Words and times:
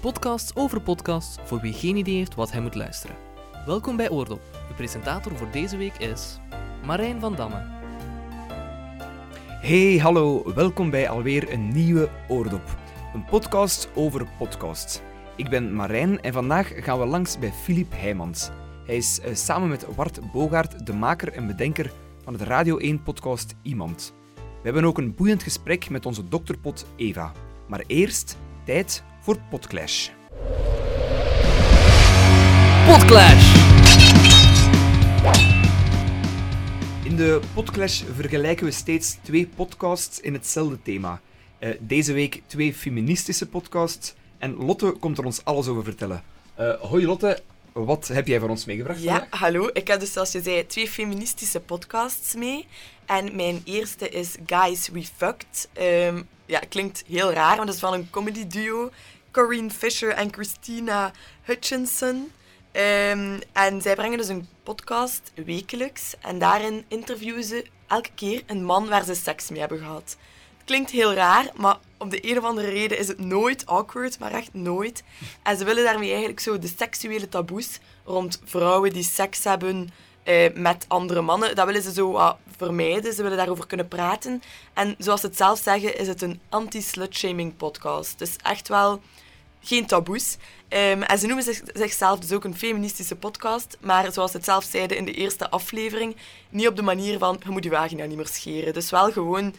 podcast 0.00 0.56
over 0.56 0.80
podcasts 0.80 1.38
voor 1.44 1.60
wie 1.60 1.72
geen 1.72 1.96
idee 1.96 2.16
heeft 2.16 2.34
wat 2.34 2.52
hij 2.52 2.60
moet 2.60 2.74
luisteren. 2.74 3.16
Welkom 3.66 3.96
bij 3.96 4.10
Oordop. 4.10 4.40
De 4.68 4.74
presentator 4.74 5.36
voor 5.36 5.50
deze 5.50 5.76
week 5.76 5.98
is 5.98 6.38
Marijn 6.84 7.20
van 7.20 7.34
Damme. 7.34 7.56
Hey, 9.60 9.98
hallo, 9.98 10.54
welkom 10.54 10.90
bij 10.90 11.08
alweer 11.08 11.52
een 11.52 11.68
nieuwe 11.68 12.10
Oordop. 12.28 12.76
Een 13.14 13.24
podcast 13.24 13.88
over 13.94 14.26
podcasts. 14.38 15.00
Ik 15.36 15.50
ben 15.50 15.74
Marijn 15.74 16.20
en 16.20 16.32
vandaag 16.32 16.72
gaan 16.74 16.98
we 16.98 17.06
langs 17.06 17.38
bij 17.38 17.52
Filip 17.52 17.92
Heijmans. 17.92 18.50
Hij 18.86 18.96
is 18.96 19.20
eh, 19.20 19.34
samen 19.34 19.68
met 19.68 19.94
Wart 19.94 20.32
Bogaert 20.32 20.86
de 20.86 20.92
maker 20.92 21.32
en 21.32 21.46
bedenker 21.46 21.92
van 22.24 22.32
het 22.32 22.42
Radio 22.42 22.78
1-podcast 22.78 23.54
Iemand. 23.62 24.14
We 24.34 24.62
hebben 24.62 24.84
ook 24.84 24.98
een 24.98 25.14
boeiend 25.14 25.42
gesprek 25.42 25.90
met 25.90 26.06
onze 26.06 26.28
dokterpot 26.28 26.86
Eva. 26.96 27.32
Maar 27.68 27.84
eerst 27.86 28.36
tijd 28.64 29.02
voor 29.30 29.40
Podclash. 29.50 30.08
Podclash! 32.86 33.54
In 37.04 37.16
de 37.16 37.40
Podclash 37.54 38.02
vergelijken 38.14 38.64
we 38.66 38.70
steeds 38.72 39.16
twee 39.22 39.46
podcasts 39.46 40.20
in 40.20 40.32
hetzelfde 40.32 40.82
thema. 40.82 41.20
Eh, 41.58 41.70
deze 41.80 42.12
week 42.12 42.42
twee 42.46 42.74
feministische 42.74 43.46
podcasts 43.46 44.14
en 44.38 44.56
Lotte 44.56 44.90
komt 45.00 45.18
er 45.18 45.24
ons 45.24 45.44
alles 45.44 45.66
over 45.66 45.84
vertellen. 45.84 46.22
Eh, 46.54 46.80
hoi 46.80 47.06
Lotte, 47.06 47.42
wat 47.72 48.08
heb 48.08 48.26
jij 48.26 48.40
voor 48.40 48.48
ons 48.48 48.64
meegebracht 48.64 49.02
Ja, 49.02 49.18
vandaag? 49.18 49.40
hallo. 49.40 49.70
Ik 49.72 49.88
heb 49.88 50.00
dus, 50.00 50.12
zoals 50.12 50.32
je 50.32 50.42
zei, 50.42 50.66
twee 50.66 50.88
feministische 50.88 51.60
podcasts 51.60 52.34
mee. 52.34 52.66
En 53.06 53.36
mijn 53.36 53.62
eerste 53.64 54.08
is 54.08 54.34
Guys 54.46 54.88
We 54.88 55.04
Fucked. 55.16 55.68
Ehm, 55.72 56.22
ja, 56.46 56.58
klinkt 56.68 57.04
heel 57.06 57.32
raar, 57.32 57.56
maar 57.56 57.66
dat 57.66 57.74
is 57.74 57.80
van 57.80 57.92
een 57.92 58.10
comedy 58.10 58.46
duo. 58.46 58.90
Corinne 59.30 59.70
Fisher 59.70 60.10
en 60.10 60.32
Christina 60.32 61.12
Hutchinson. 61.42 62.32
Ehm, 62.72 63.40
en 63.52 63.82
zij 63.82 63.94
brengen 63.94 64.18
dus 64.18 64.28
een 64.28 64.48
podcast 64.62 65.32
wekelijks. 65.44 66.14
En 66.20 66.38
daarin 66.38 66.84
interviewen 66.88 67.44
ze 67.44 67.66
elke 67.86 68.10
keer 68.14 68.42
een 68.46 68.64
man 68.64 68.88
waar 68.88 69.04
ze 69.04 69.14
seks 69.14 69.50
mee 69.50 69.60
hebben 69.60 69.78
gehad. 69.78 70.16
Het 70.56 70.64
klinkt 70.64 70.90
heel 70.90 71.14
raar, 71.14 71.50
maar 71.54 71.78
om 71.98 72.08
de 72.08 72.30
een 72.30 72.38
of 72.38 72.44
andere 72.44 72.68
reden 72.68 72.98
is 72.98 73.08
het 73.08 73.18
nooit 73.18 73.66
awkward, 73.66 74.18
maar 74.18 74.32
echt 74.32 74.54
nooit. 74.54 75.02
En 75.42 75.56
ze 75.56 75.64
willen 75.64 75.84
daarmee 75.84 76.08
eigenlijk 76.08 76.40
zo 76.40 76.58
de 76.58 76.72
seksuele 76.76 77.28
taboes 77.28 77.78
rond 78.04 78.40
vrouwen 78.44 78.92
die 78.92 79.02
seks 79.02 79.44
hebben 79.44 79.90
eh, 80.30 80.54
met 80.54 80.84
andere 80.88 81.20
mannen, 81.20 81.54
dat 81.54 81.66
willen 81.66 81.82
ze 81.82 81.92
zo 81.92 82.34
vermijden. 82.56 83.12
Ze 83.12 83.22
willen 83.22 83.36
daarover 83.36 83.66
kunnen 83.66 83.88
praten. 83.88 84.42
En 84.74 84.94
zoals 84.98 85.20
ze 85.20 85.26
het 85.26 85.36
zelf 85.36 85.58
zeggen, 85.58 85.98
is 85.98 86.08
het 86.08 86.22
een 86.22 86.40
anti-slutshaming 86.48 87.56
podcast. 87.56 88.18
Dus 88.18 88.36
echt 88.42 88.68
wel 88.68 89.00
geen 89.60 89.86
taboes. 89.86 90.36
Ehm, 90.68 91.02
en 91.02 91.18
ze 91.18 91.26
noemen 91.26 91.44
zich, 91.44 91.60
zichzelf 91.72 92.18
dus 92.18 92.32
ook 92.32 92.44
een 92.44 92.56
feministische 92.56 93.16
podcast, 93.16 93.76
maar 93.80 94.12
zoals 94.12 94.30
ze 94.30 94.36
het 94.36 94.46
zelf 94.46 94.64
zeiden 94.64 94.96
in 94.96 95.04
de 95.04 95.12
eerste 95.12 95.50
aflevering, 95.50 96.16
niet 96.50 96.68
op 96.68 96.76
de 96.76 96.82
manier 96.82 97.18
van 97.18 97.40
je 97.44 97.50
moet 97.50 97.64
je 97.64 97.70
vagina 97.70 98.04
niet 98.04 98.16
meer 98.16 98.26
scheren. 98.26 98.74
Dus 98.74 98.90
wel 98.90 99.12
gewoon 99.12 99.54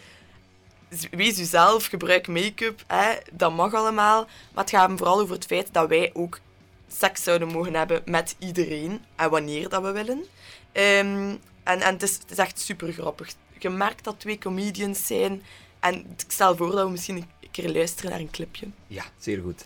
wees 1.11 1.37
jezelf, 1.37 1.85
gebruik 1.85 2.27
make-up, 2.27 2.83
hè, 2.87 3.13
dat 3.31 3.55
mag 3.55 3.73
allemaal. 3.73 4.27
Maar 4.53 4.63
het 4.63 4.73
gaat 4.73 4.87
hem 4.87 4.97
vooral 4.97 5.19
over 5.19 5.35
het 5.35 5.45
feit 5.45 5.69
dat 5.71 5.87
wij 5.87 6.09
ook 6.13 6.39
seks 6.87 7.23
zouden 7.23 7.47
mogen 7.47 7.73
hebben 7.73 8.01
met 8.05 8.35
iedereen 8.39 9.01
en 9.15 9.29
wanneer 9.29 9.69
dat 9.69 9.81
we 9.81 9.91
willen. 9.91 10.25
Ehm, 10.71 11.35
en 11.63 11.81
en 11.81 11.93
het, 11.93 12.03
is, 12.03 12.17
het 12.17 12.31
is 12.31 12.37
echt 12.37 12.59
super 12.59 12.93
grappig. 12.93 13.33
Je 13.59 13.69
merkt 13.69 14.03
dat 14.03 14.19
twee 14.19 14.37
comedians 14.37 15.07
zijn. 15.07 15.43
En 15.79 15.95
ik 15.95 16.31
stel 16.31 16.55
voor 16.55 16.71
dat 16.71 16.85
we 16.85 16.91
misschien 16.91 17.17
een 17.17 17.51
keer 17.51 17.71
luisteren 17.71 18.11
naar 18.11 18.19
een 18.19 18.29
clipje. 18.29 18.67
Ja, 18.87 19.03
zeer 19.17 19.41
goed. 19.41 19.65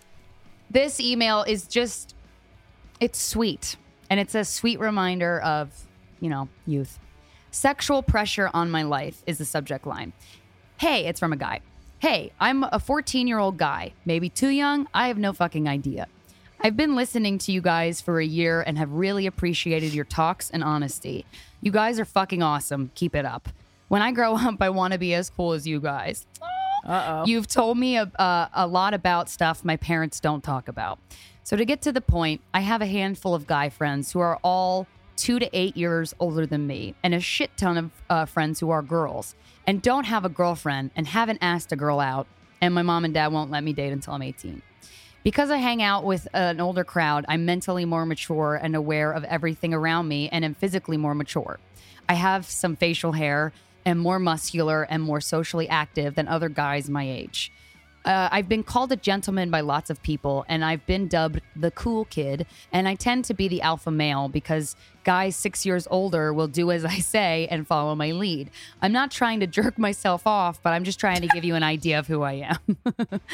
This 0.71 0.97
email 0.97 1.43
is 1.43 1.65
just 1.69 2.15
it's 2.97 3.29
sweet 3.29 3.77
and 4.07 4.19
it's 4.19 4.35
a 4.35 4.43
sweet 4.43 4.79
reminder 4.79 5.41
of, 5.41 5.67
you 6.19 6.31
know, 6.31 6.47
youth. 6.63 6.99
Sexual 7.49 8.01
pressure 8.01 8.49
on 8.53 8.71
my 8.71 8.83
life 8.83 9.21
is 9.25 9.37
the 9.37 9.45
subject 9.45 9.85
line. 9.85 10.11
Hey, 10.77 11.05
it's 11.05 11.19
from 11.19 11.31
a 11.31 11.37
guy. 11.37 11.61
Hey, 11.99 12.31
I'm 12.39 12.63
a 12.63 12.79
14-year-old 12.79 13.57
guy, 13.57 13.93
maybe 14.03 14.29
too 14.29 14.49
young, 14.49 14.87
I 14.93 15.07
have 15.07 15.17
no 15.17 15.33
fucking 15.33 15.67
idea. 15.67 16.07
I've 16.61 16.77
been 16.77 16.95
listening 16.95 17.37
to 17.39 17.51
you 17.51 17.61
guys 17.61 18.01
for 18.01 18.19
a 18.19 18.25
year 18.25 18.61
and 18.61 18.77
have 18.77 18.91
really 18.91 19.27
appreciated 19.27 19.93
your 19.93 20.05
talks 20.05 20.49
and 20.49 20.63
honesty. 20.63 21.25
You 21.61 21.71
guys 21.71 21.99
are 21.99 22.05
fucking 22.05 22.41
awesome. 22.41 22.91
Keep 22.95 23.15
it 23.15 23.25
up. 23.25 23.49
When 23.87 24.01
I 24.01 24.11
grow 24.11 24.35
up, 24.37 24.61
I 24.61 24.69
want 24.69 24.93
to 24.93 24.99
be 24.99 25.13
as 25.13 25.29
cool 25.29 25.53
as 25.53 25.67
you 25.67 25.79
guys. 25.79 26.25
Uh-oh. 26.85 27.25
You've 27.25 27.47
told 27.47 27.77
me 27.77 27.97
a, 27.97 28.11
a, 28.15 28.49
a 28.53 28.67
lot 28.67 28.93
about 28.93 29.29
stuff 29.29 29.63
my 29.65 29.77
parents 29.77 30.19
don't 30.19 30.43
talk 30.43 30.67
about. 30.67 30.99
So, 31.43 31.55
to 31.55 31.65
get 31.65 31.81
to 31.83 31.91
the 31.91 32.01
point, 32.01 32.41
I 32.53 32.61
have 32.61 32.81
a 32.81 32.87
handful 32.87 33.35
of 33.35 33.45
guy 33.45 33.69
friends 33.69 34.11
who 34.11 34.19
are 34.19 34.39
all 34.43 34.87
two 35.15 35.39
to 35.39 35.49
eight 35.53 35.77
years 35.77 36.13
older 36.19 36.45
than 36.45 36.67
me, 36.67 36.95
and 37.03 37.13
a 37.13 37.19
shit 37.19 37.55
ton 37.57 37.77
of 37.77 37.91
uh, 38.09 38.25
friends 38.25 38.59
who 38.59 38.69
are 38.69 38.81
girls 38.81 39.35
and 39.67 39.81
don't 39.81 40.05
have 40.05 40.25
a 40.25 40.29
girlfriend 40.29 40.91
and 40.95 41.07
haven't 41.07 41.39
asked 41.41 41.71
a 41.71 41.75
girl 41.75 41.99
out. 41.99 42.27
And 42.61 42.73
my 42.73 42.81
mom 42.81 43.05
and 43.05 43.13
dad 43.13 43.31
won't 43.31 43.51
let 43.51 43.63
me 43.63 43.73
date 43.73 43.91
until 43.91 44.13
I'm 44.13 44.21
18. 44.21 44.61
Because 45.25 45.49
I 45.49 45.57
hang 45.57 45.81
out 45.81 46.03
with 46.03 46.27
an 46.35 46.61
older 46.61 46.83
crowd, 46.83 47.25
I'm 47.27 47.45
mentally 47.45 47.83
more 47.83 48.05
mature 48.05 48.59
and 48.61 48.75
aware 48.75 49.11
of 49.11 49.23
everything 49.23 49.73
around 49.73 50.07
me 50.07 50.29
and 50.29 50.45
am 50.45 50.53
physically 50.53 50.97
more 50.97 51.15
mature. 51.15 51.59
I 52.07 52.13
have 52.13 52.45
some 52.45 52.75
facial 52.75 53.13
hair, 53.13 53.51
and 53.85 53.99
more 53.99 54.19
muscular, 54.19 54.83
and 54.83 55.01
more 55.01 55.19
socially 55.19 55.67
active 55.67 56.13
than 56.13 56.27
other 56.27 56.47
guys 56.47 56.91
my 56.91 57.09
age. 57.09 57.51
Uh, 58.05 58.29
I've 58.31 58.47
been 58.47 58.61
called 58.61 58.91
a 58.91 58.95
gentleman 58.95 59.49
by 59.49 59.61
lots 59.61 59.89
of 59.89 60.03
people, 60.03 60.45
and 60.47 60.63
I've 60.63 60.85
been 60.85 61.07
dubbed 61.07 61.41
the 61.55 61.71
cool 61.71 62.05
kid. 62.05 62.45
And 62.71 62.87
I 62.87 62.93
tend 62.93 63.25
to 63.25 63.33
be 63.33 63.47
the 63.47 63.63
alpha 63.63 63.89
male 63.89 64.27
because 64.27 64.75
guys 65.05 65.35
six 65.35 65.65
years 65.65 65.87
older 65.89 66.33
will 66.33 66.47
do 66.47 66.71
as 66.71 66.83
I 66.83 66.97
say 66.97 67.47
and 67.49 67.65
follow 67.65 67.95
my 67.95 68.11
lead. 68.11 68.49
I'm 68.81 68.91
not 68.91 69.11
trying 69.11 69.39
to 69.39 69.47
jerk 69.47 69.77
myself 69.77 70.27
off, 70.27 70.61
but 70.61 70.73
I'm 70.73 70.83
just 70.83 70.99
trying 70.99 71.21
to 71.21 71.27
give 71.27 71.45
you 71.45 71.55
an 71.55 71.63
idea 71.63 71.99
of 71.99 72.07
who 72.07 72.23
I 72.23 72.57
am. 72.57 72.77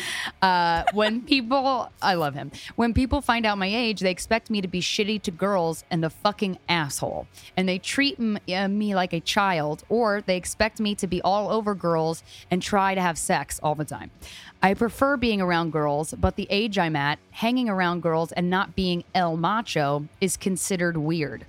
uh, 0.41 0.83
when 0.93 1.21
people, 1.21 1.89
I 2.01 2.13
love 2.13 2.35
him. 2.35 2.51
When 2.75 2.93
people 2.93 3.21
find 3.21 3.45
out 3.45 3.57
my 3.57 3.67
age, 3.67 4.01
they 4.01 4.11
expect 4.11 4.49
me 4.49 4.61
to 4.61 4.67
be 4.67 4.81
shitty 4.81 5.21
to 5.23 5.31
girls 5.31 5.83
and 5.89 6.03
a 6.05 6.09
fucking 6.09 6.59
asshole. 6.67 7.25
And 7.55 7.67
they 7.67 7.79
treat 7.79 8.19
m- 8.19 8.37
uh, 8.53 8.67
me 8.67 8.93
like 8.93 9.13
a 9.13 9.21
child, 9.21 9.83
or 9.87 10.21
they 10.21 10.35
expect 10.35 10.79
me 10.79 10.93
to 10.95 11.07
be 11.07 11.21
all 11.21 11.49
over 11.49 11.73
girls 11.73 12.21
and 12.51 12.61
try 12.61 12.93
to 12.93 13.01
have 13.01 13.17
sex 13.17 13.59
all 13.63 13.75
the 13.75 13.85
time. 13.85 14.11
I 14.61 14.73
prefer 14.73 15.17
being 15.17 15.41
around 15.41 15.71
girls, 15.71 16.13
but 16.13 16.35
the 16.35 16.47
age 16.49 16.77
I'm 16.77 16.95
at, 16.95 17.17
hanging 17.31 17.69
around 17.69 18.01
girls 18.01 18.31
and 18.33 18.49
not 18.49 18.75
being 18.75 19.05
el 19.15 19.37
macho, 19.37 20.07
is 20.19 20.37
considered 20.37 20.97
weird. 20.97 21.45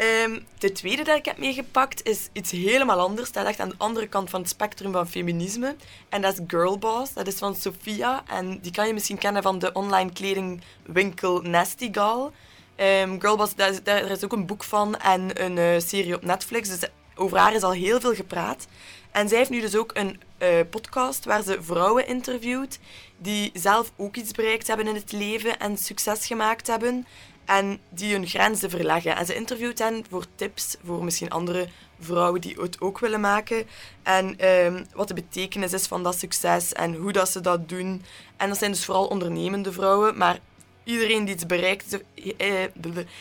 Ehm, 0.00 0.38
de 0.58 0.72
tweede 0.72 1.02
dat 1.02 1.16
ik 1.16 1.24
heb 1.24 1.38
meegepakt 1.38 2.06
is 2.06 2.28
iets 2.32 2.50
helemaal 2.50 3.00
anders. 3.00 3.32
Dat 3.32 3.46
echt 3.46 3.60
aan 3.60 3.68
de 3.68 3.74
andere 3.78 4.08
kant 4.08 4.30
van 4.30 4.40
het 4.40 4.48
spectrum 4.48 4.92
van 4.92 5.08
feminisme. 5.08 5.76
En 6.08 6.22
dat 6.22 6.32
is 6.32 6.40
Girlboss. 6.46 7.12
Dat 7.12 7.26
is 7.26 7.34
van 7.34 7.54
Sophia. 7.54 8.22
En 8.26 8.58
die 8.60 8.72
kan 8.72 8.86
je 8.86 8.92
misschien 8.92 9.18
kennen 9.18 9.42
van 9.42 9.58
de 9.58 9.72
online 9.72 10.12
kledingwinkel 10.12 11.40
Nasty 11.40 11.88
Gal. 11.92 12.32
Ehm, 12.76 13.20
Girlboss, 13.20 13.54
daar 13.54 13.70
is, 13.70 14.10
is 14.10 14.24
ook 14.24 14.32
een 14.32 14.46
boek 14.46 14.64
van 14.64 14.96
en 14.96 15.42
een 15.44 15.58
eh, 15.58 15.80
serie 15.80 16.14
op 16.14 16.24
Netflix. 16.24 16.68
Dus 16.68 16.88
over 17.14 17.38
haar 17.38 17.54
is 17.54 17.62
al 17.62 17.72
heel 17.72 18.00
veel 18.00 18.14
gepraat. 18.14 18.66
En 19.10 19.28
zij 19.28 19.38
heeft 19.38 19.50
nu 19.50 19.60
dus 19.60 19.76
ook 19.76 19.90
een 19.94 20.20
eh, 20.38 20.48
podcast 20.70 21.24
waar 21.24 21.42
ze 21.42 21.58
vrouwen 21.60 22.06
interviewt 22.06 22.78
die 23.18 23.50
zelf 23.54 23.92
ook 23.96 24.16
iets 24.16 24.32
bereikt 24.32 24.66
hebben 24.66 24.86
in 24.86 24.94
het 24.94 25.12
leven 25.12 25.58
en 25.58 25.76
succes 25.76 26.26
gemaakt 26.26 26.66
hebben 26.66 27.06
en 27.44 27.78
die 27.88 28.12
hun 28.12 28.26
grenzen 28.26 28.70
verleggen. 28.70 29.16
En 29.16 29.26
ze 29.26 29.34
interviewt 29.34 29.78
hen 29.78 30.04
voor 30.10 30.24
tips 30.34 30.76
voor 30.84 31.04
misschien 31.04 31.30
andere 31.30 31.68
vrouwen 32.00 32.40
die 32.40 32.60
het 32.60 32.80
ook 32.80 32.98
willen 32.98 33.20
maken. 33.20 33.66
En 34.02 34.38
ehm, 34.38 34.84
wat 34.94 35.08
de 35.08 35.14
betekenis 35.14 35.72
is 35.72 35.86
van 35.86 36.02
dat 36.02 36.18
succes 36.18 36.72
en 36.72 36.94
hoe 36.94 37.12
dat 37.12 37.28
ze 37.28 37.40
dat 37.40 37.68
doen. 37.68 38.02
En 38.36 38.48
dat 38.48 38.58
zijn 38.58 38.70
dus 38.70 38.84
vooral 38.84 39.06
ondernemende 39.06 39.72
vrouwen, 39.72 40.16
maar 40.16 40.38
iedereen 40.84 41.24
die 41.24 41.34
iets 41.34 41.46
bereikt, 41.46 42.02
eh, 42.36 42.64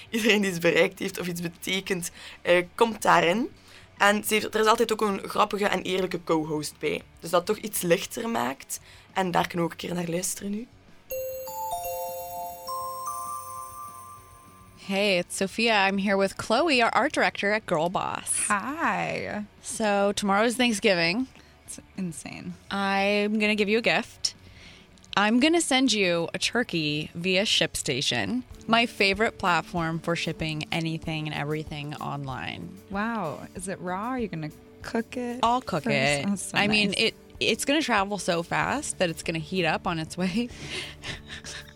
iedereen 0.09 0.41
die 0.41 0.49
iets 0.49 0.59
bereikt 0.59 0.99
heeft 0.99 1.19
of 1.19 1.27
iets 1.27 1.41
betekent, 1.41 2.11
eh, 2.41 2.65
komt 2.75 3.01
daarin. 3.01 3.49
En 3.97 4.23
ze 4.23 4.33
heeft, 4.33 4.53
er 4.53 4.61
is 4.61 4.67
altijd 4.67 4.91
ook 4.91 5.01
een 5.01 5.19
grappige 5.29 5.67
en 5.67 5.81
eerlijke 5.81 6.23
co-host 6.23 6.75
bij. 6.79 7.01
Dus 7.19 7.29
dat 7.29 7.45
toch 7.45 7.57
iets 7.57 7.81
lichter 7.81 8.29
maakt. 8.29 8.79
En 9.13 9.31
daar 9.31 9.47
kunnen 9.47 9.67
we 9.67 9.73
ook 9.73 9.81
een 9.81 9.87
keer 9.87 9.95
naar 9.95 10.09
luisteren 10.09 10.51
nu. 10.51 10.67
Hey, 14.89 15.19
it's 15.19 15.35
Sophia. 15.35 15.75
I'm 15.75 15.99
here 15.99 16.17
with 16.17 16.35
Chloe, 16.35 16.81
our 16.81 16.89
art 16.93 17.11
director 17.11 17.51
at 17.51 17.67
Girl 17.67 17.89
Boss. 17.89 18.47
Hi. 18.47 19.45
So, 19.61 20.13
tomorrow's 20.13 20.55
Thanksgiving. 20.55 21.27
It's 21.67 21.79
insane. 21.95 22.55
I'm 22.71 23.37
going 23.37 23.51
to 23.51 23.55
give 23.55 23.69
you 23.69 23.77
a 23.77 23.81
gift. 23.83 24.33
I'm 25.15 25.39
going 25.39 25.53
to 25.53 25.61
send 25.61 25.93
you 25.93 26.27
a 26.33 26.39
turkey 26.39 27.11
via 27.13 27.43
ShipStation, 27.43 28.41
my 28.65 28.87
favorite 28.87 29.37
platform 29.37 29.99
for 29.99 30.15
shipping 30.15 30.65
anything 30.71 31.27
and 31.27 31.35
everything 31.35 31.93
online. 31.97 32.75
Wow. 32.89 33.45
Is 33.53 33.67
it 33.67 33.79
raw? 33.81 34.07
Are 34.07 34.19
you 34.19 34.27
going 34.27 34.49
to 34.49 34.55
cook 34.81 35.15
it? 35.15 35.41
I'll 35.43 35.61
cook 35.61 35.83
first? 35.83 35.95
it. 35.95 36.25
Oh, 36.27 36.35
so 36.35 36.57
I 36.57 36.67
mean, 36.67 36.95
it 36.97 37.13
it's 37.39 37.63
going 37.63 37.79
to 37.79 37.85
travel 37.85 38.17
so 38.17 38.41
fast 38.41 38.97
that 38.97 39.11
it's 39.11 39.21
going 39.21 39.39
to 39.39 39.39
heat 39.39 39.65
up 39.65 39.85
on 39.85 39.99
its 39.99 40.17
way. 40.17 40.49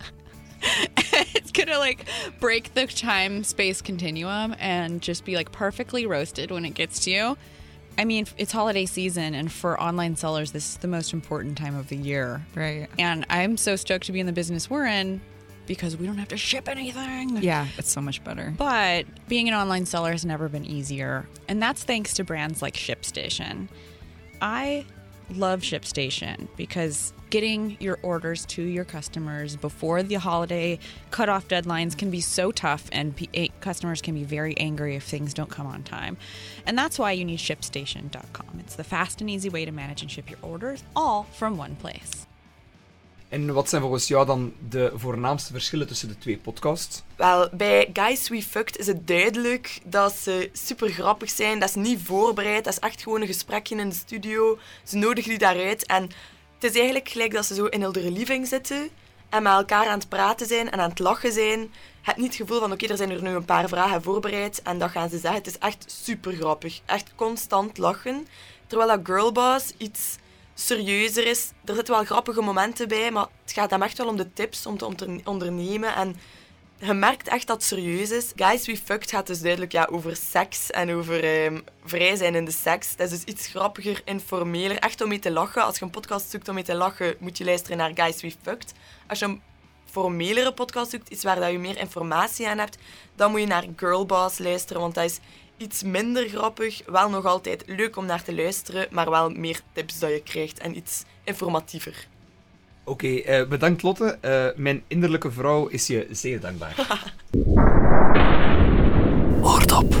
gonna 1.66 1.78
like 1.78 2.06
break 2.40 2.74
the 2.74 2.86
time 2.86 3.44
space 3.44 3.80
continuum 3.80 4.54
and 4.58 5.00
just 5.00 5.24
be 5.24 5.36
like 5.36 5.52
perfectly 5.52 6.06
roasted 6.06 6.50
when 6.50 6.64
it 6.64 6.74
gets 6.74 7.00
to 7.00 7.10
you. 7.10 7.36
I 7.96 8.04
mean, 8.04 8.26
it's 8.36 8.50
holiday 8.50 8.86
season, 8.86 9.34
and 9.34 9.52
for 9.52 9.80
online 9.80 10.16
sellers, 10.16 10.50
this 10.50 10.70
is 10.70 10.76
the 10.78 10.88
most 10.88 11.12
important 11.12 11.56
time 11.56 11.76
of 11.76 11.88
the 11.88 11.96
year. 11.96 12.44
Right. 12.54 12.88
And 12.98 13.24
I'm 13.30 13.56
so 13.56 13.76
stoked 13.76 14.06
to 14.06 14.12
be 14.12 14.18
in 14.18 14.26
the 14.26 14.32
business 14.32 14.68
we're 14.68 14.86
in 14.86 15.20
because 15.66 15.96
we 15.96 16.06
don't 16.06 16.18
have 16.18 16.28
to 16.28 16.36
ship 16.36 16.68
anything. 16.68 17.36
Yeah, 17.36 17.68
it's 17.78 17.90
so 17.90 18.00
much 18.00 18.22
better. 18.24 18.52
But 18.56 19.06
being 19.28 19.48
an 19.48 19.54
online 19.54 19.86
seller 19.86 20.10
has 20.10 20.24
never 20.24 20.48
been 20.48 20.64
easier. 20.64 21.28
And 21.48 21.62
that's 21.62 21.84
thanks 21.84 22.14
to 22.14 22.24
brands 22.24 22.62
like 22.62 22.74
ShipStation. 22.74 23.68
I 24.42 24.84
love 25.30 25.60
ShipStation 25.60 26.48
because 26.56 27.12
getting 27.30 27.76
your 27.80 27.98
orders 28.02 28.46
to 28.46 28.62
your 28.62 28.84
customers 28.84 29.56
before 29.56 30.02
the 30.02 30.14
holiday 30.14 30.78
cutoff 31.10 31.48
deadlines 31.48 31.96
can 31.96 32.10
be 32.10 32.20
so 32.20 32.52
tough, 32.52 32.88
and 32.92 33.16
p- 33.16 33.28
eh, 33.34 33.48
customers 33.60 34.00
can 34.00 34.14
be 34.14 34.24
very 34.24 34.56
angry 34.58 34.94
if 34.96 35.02
things 35.02 35.34
don't 35.34 35.50
come 35.50 35.66
on 35.66 35.82
time. 35.82 36.16
And 36.66 36.78
that's 36.78 36.98
why 36.98 37.12
you 37.12 37.24
need 37.24 37.38
ShipStation.com. 37.38 38.60
It's 38.60 38.76
the 38.76 38.84
fast 38.84 39.20
and 39.20 39.28
easy 39.28 39.48
way 39.48 39.64
to 39.64 39.72
manage 39.72 40.02
and 40.02 40.10
ship 40.10 40.30
your 40.30 40.38
orders 40.42 40.84
all 40.94 41.24
from 41.24 41.56
one 41.56 41.76
place. 41.76 42.26
En 43.28 43.52
wat 43.52 43.68
zijn 43.68 43.82
volgens 43.82 44.08
jou 44.08 44.26
dan 44.26 44.52
de 44.68 44.92
voornaamste 44.94 45.52
verschillen 45.52 45.86
tussen 45.86 46.08
de 46.08 46.18
twee 46.18 46.36
podcasts? 46.36 47.02
Wel, 47.16 47.48
bij 47.52 47.90
Guys 47.92 48.28
We 48.28 48.42
Fucked 48.42 48.78
is 48.78 48.86
het 48.86 49.06
duidelijk 49.06 49.80
dat 49.84 50.12
ze 50.12 50.50
super 50.52 50.88
grappig 50.88 51.30
zijn. 51.30 51.58
Dat 51.58 51.68
is 51.68 51.74
niet 51.74 52.00
voorbereid. 52.02 52.64
Dat 52.64 52.72
is 52.72 52.78
echt 52.78 53.02
gewoon 53.02 53.20
een 53.20 53.26
gesprekje 53.26 53.76
in 53.76 53.88
de 53.88 53.94
studio. 53.94 54.58
Ze 54.84 54.96
nodigen 54.96 55.30
die 55.30 55.38
daaruit. 55.38 55.86
En 55.86 56.02
het 56.54 56.64
is 56.64 56.74
eigenlijk 56.74 57.08
gelijk 57.08 57.32
dat 57.32 57.46
ze 57.46 57.54
zo 57.54 57.64
in 57.64 57.82
hun 57.82 58.12
living 58.12 58.46
zitten 58.46 58.90
en 59.28 59.42
met 59.42 59.52
elkaar 59.52 59.86
aan 59.86 59.98
het 59.98 60.08
praten 60.08 60.46
zijn 60.46 60.70
en 60.70 60.80
aan 60.80 60.88
het 60.88 60.98
lachen 60.98 61.32
zijn. 61.32 61.60
Je 61.60 61.66
hebt 62.10 62.18
niet 62.18 62.26
het 62.26 62.36
gevoel 62.36 62.60
van, 62.60 62.72
oké, 62.72 62.86
er 62.86 62.96
zijn 62.96 63.10
er 63.10 63.22
nu 63.22 63.28
een 63.28 63.44
paar 63.44 63.68
vragen 63.68 64.02
voorbereid 64.02 64.62
en 64.62 64.78
dat 64.78 64.90
gaan 64.90 65.08
ze 65.08 65.18
zeggen. 65.18 65.38
Het 65.38 65.46
is 65.46 65.58
echt 65.58 65.84
super 66.04 66.32
grappig. 66.32 66.80
Echt 66.84 67.12
constant 67.14 67.78
lachen. 67.78 68.26
Terwijl 68.66 68.88
dat 68.88 69.00
Girlboss 69.02 69.72
iets 69.76 70.16
serieuzer 70.54 71.26
is. 71.26 71.50
Er 71.64 71.74
zitten 71.74 71.94
wel 71.94 72.04
grappige 72.04 72.40
momenten 72.42 72.88
bij, 72.88 73.10
maar 73.10 73.26
het 73.42 73.52
gaat 73.52 73.70
hem 73.70 73.82
echt 73.82 73.98
wel 73.98 74.08
om 74.08 74.16
de 74.16 74.32
tips 74.32 74.66
om 74.66 74.78
te 74.78 74.86
onder- 74.86 75.20
ondernemen. 75.24 75.94
En 75.94 76.16
je 76.78 76.92
merkt 76.92 77.28
echt 77.28 77.46
dat 77.46 77.56
het 77.56 77.64
serieus 77.64 78.10
is. 78.10 78.32
Guys 78.36 78.66
We 78.66 78.76
Fucked 78.76 79.10
gaat 79.10 79.26
dus 79.26 79.40
duidelijk 79.40 79.72
ja, 79.72 79.88
over 79.90 80.16
seks 80.16 80.70
en 80.70 80.90
over 80.94 81.24
ehm, 81.24 81.60
vrij 81.84 82.16
zijn 82.16 82.34
in 82.34 82.44
de 82.44 82.50
seks. 82.50 82.96
Dat 82.96 83.10
is 83.10 83.18
dus 83.18 83.34
iets 83.34 83.46
grappiger, 83.46 84.02
informeler, 84.04 84.78
echt 84.78 85.00
om 85.00 85.08
mee 85.08 85.18
te 85.18 85.30
lachen. 85.30 85.64
Als 85.64 85.78
je 85.78 85.84
een 85.84 85.90
podcast 85.90 86.30
zoekt 86.30 86.48
om 86.48 86.54
mee 86.54 86.64
te 86.64 86.74
lachen, 86.74 87.16
moet 87.18 87.38
je 87.38 87.44
luisteren 87.44 87.76
naar 87.76 87.90
Guys 87.94 88.20
We 88.22 88.32
Fucked. 88.42 88.72
Als 89.06 89.18
je 89.18 89.24
een 89.24 89.42
formelere 89.90 90.52
podcast 90.52 90.90
zoekt, 90.90 91.08
iets 91.08 91.24
waar 91.24 91.40
dat 91.40 91.50
je 91.50 91.58
meer 91.58 91.78
informatie 91.78 92.48
aan 92.48 92.58
hebt, 92.58 92.78
dan 93.14 93.30
moet 93.30 93.40
je 93.40 93.46
naar 93.46 93.64
Girlboss 93.76 94.38
luisteren, 94.38 94.82
want 94.82 94.94
dat 94.94 95.04
is 95.04 95.18
iets 95.56 95.82
minder 95.82 96.28
grappig. 96.28 96.82
Wel 96.86 97.10
nog 97.10 97.24
altijd 97.24 97.62
leuk 97.66 97.96
om 97.96 98.06
naar 98.06 98.22
te 98.22 98.34
luisteren, 98.34 98.86
maar 98.90 99.10
wel 99.10 99.30
meer 99.30 99.60
tips 99.72 99.98
dat 99.98 100.10
je 100.10 100.22
krijgt 100.22 100.58
en 100.58 100.76
iets 100.76 101.04
informatiever. 101.24 102.06
Oké, 102.84 103.16
eh, 103.16 103.48
bedankt 103.48 103.82
Lotte. 103.82 104.18
Eh, 104.20 104.46
mijn 104.56 104.82
innerlijke 104.86 105.30
vrouw 105.30 105.66
is 105.66 105.86
je 105.86 106.06
zeer 106.10 106.40
dankbaar. 106.40 106.74
Oordop. 109.42 109.94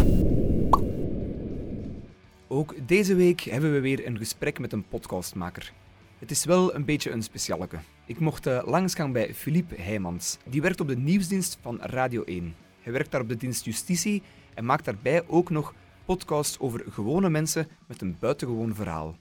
Ook 2.48 2.74
deze 2.86 3.14
week 3.14 3.40
hebben 3.40 3.72
we 3.72 3.80
weer 3.80 4.06
een 4.06 4.18
gesprek 4.18 4.58
met 4.58 4.72
een 4.72 4.88
podcastmaker. 4.88 5.72
Het 6.18 6.30
is 6.30 6.44
wel 6.44 6.74
een 6.74 6.84
beetje 6.84 7.10
een 7.10 7.22
specialeke. 7.22 7.78
Ik 8.06 8.18
mocht 8.18 8.46
eh, 8.46 8.62
langsgaan 8.64 9.12
bij 9.12 9.34
Philippe 9.34 9.74
Heijmans. 9.80 10.38
Die 10.44 10.62
werkt 10.62 10.80
op 10.80 10.88
de 10.88 10.96
nieuwsdienst 10.96 11.58
van 11.62 11.78
Radio 11.80 12.22
1. 12.22 12.54
Hij 12.80 12.92
werkt 12.92 13.10
daar 13.10 13.20
op 13.20 13.28
de 13.28 13.36
dienst 13.36 13.64
Justitie 13.64 14.22
en 14.54 14.64
maakt 14.64 14.84
daarbij 14.84 15.28
ook 15.28 15.50
nog 15.50 15.74
podcasts 16.04 16.58
over 16.58 16.84
gewone 16.90 17.30
mensen 17.30 17.68
met 17.86 18.00
een 18.00 18.16
buitengewoon 18.20 18.74
verhaal. 18.74 19.16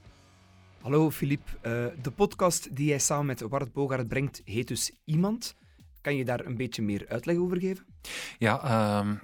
Hallo 0.82 1.12
Philippe, 1.12 1.52
Eh, 1.62 1.86
de 2.02 2.12
podcast 2.12 2.76
die 2.76 2.88
jij 2.88 3.00
samen 3.00 3.26
met 3.26 3.42
Wart 3.42 3.74
Bogaert 3.74 4.08
brengt 4.08 4.42
heet 4.46 4.68
dus 4.68 4.92
Iemand. 5.06 5.56
Kan 6.02 6.16
je 6.16 6.26
daar 6.26 6.46
een 6.46 6.58
beetje 6.58 6.82
meer 6.82 7.06
uitleg 7.08 7.38
over 7.38 7.60
geven? 7.60 7.86
Ja, 8.38 8.64
ehm, 8.64 9.16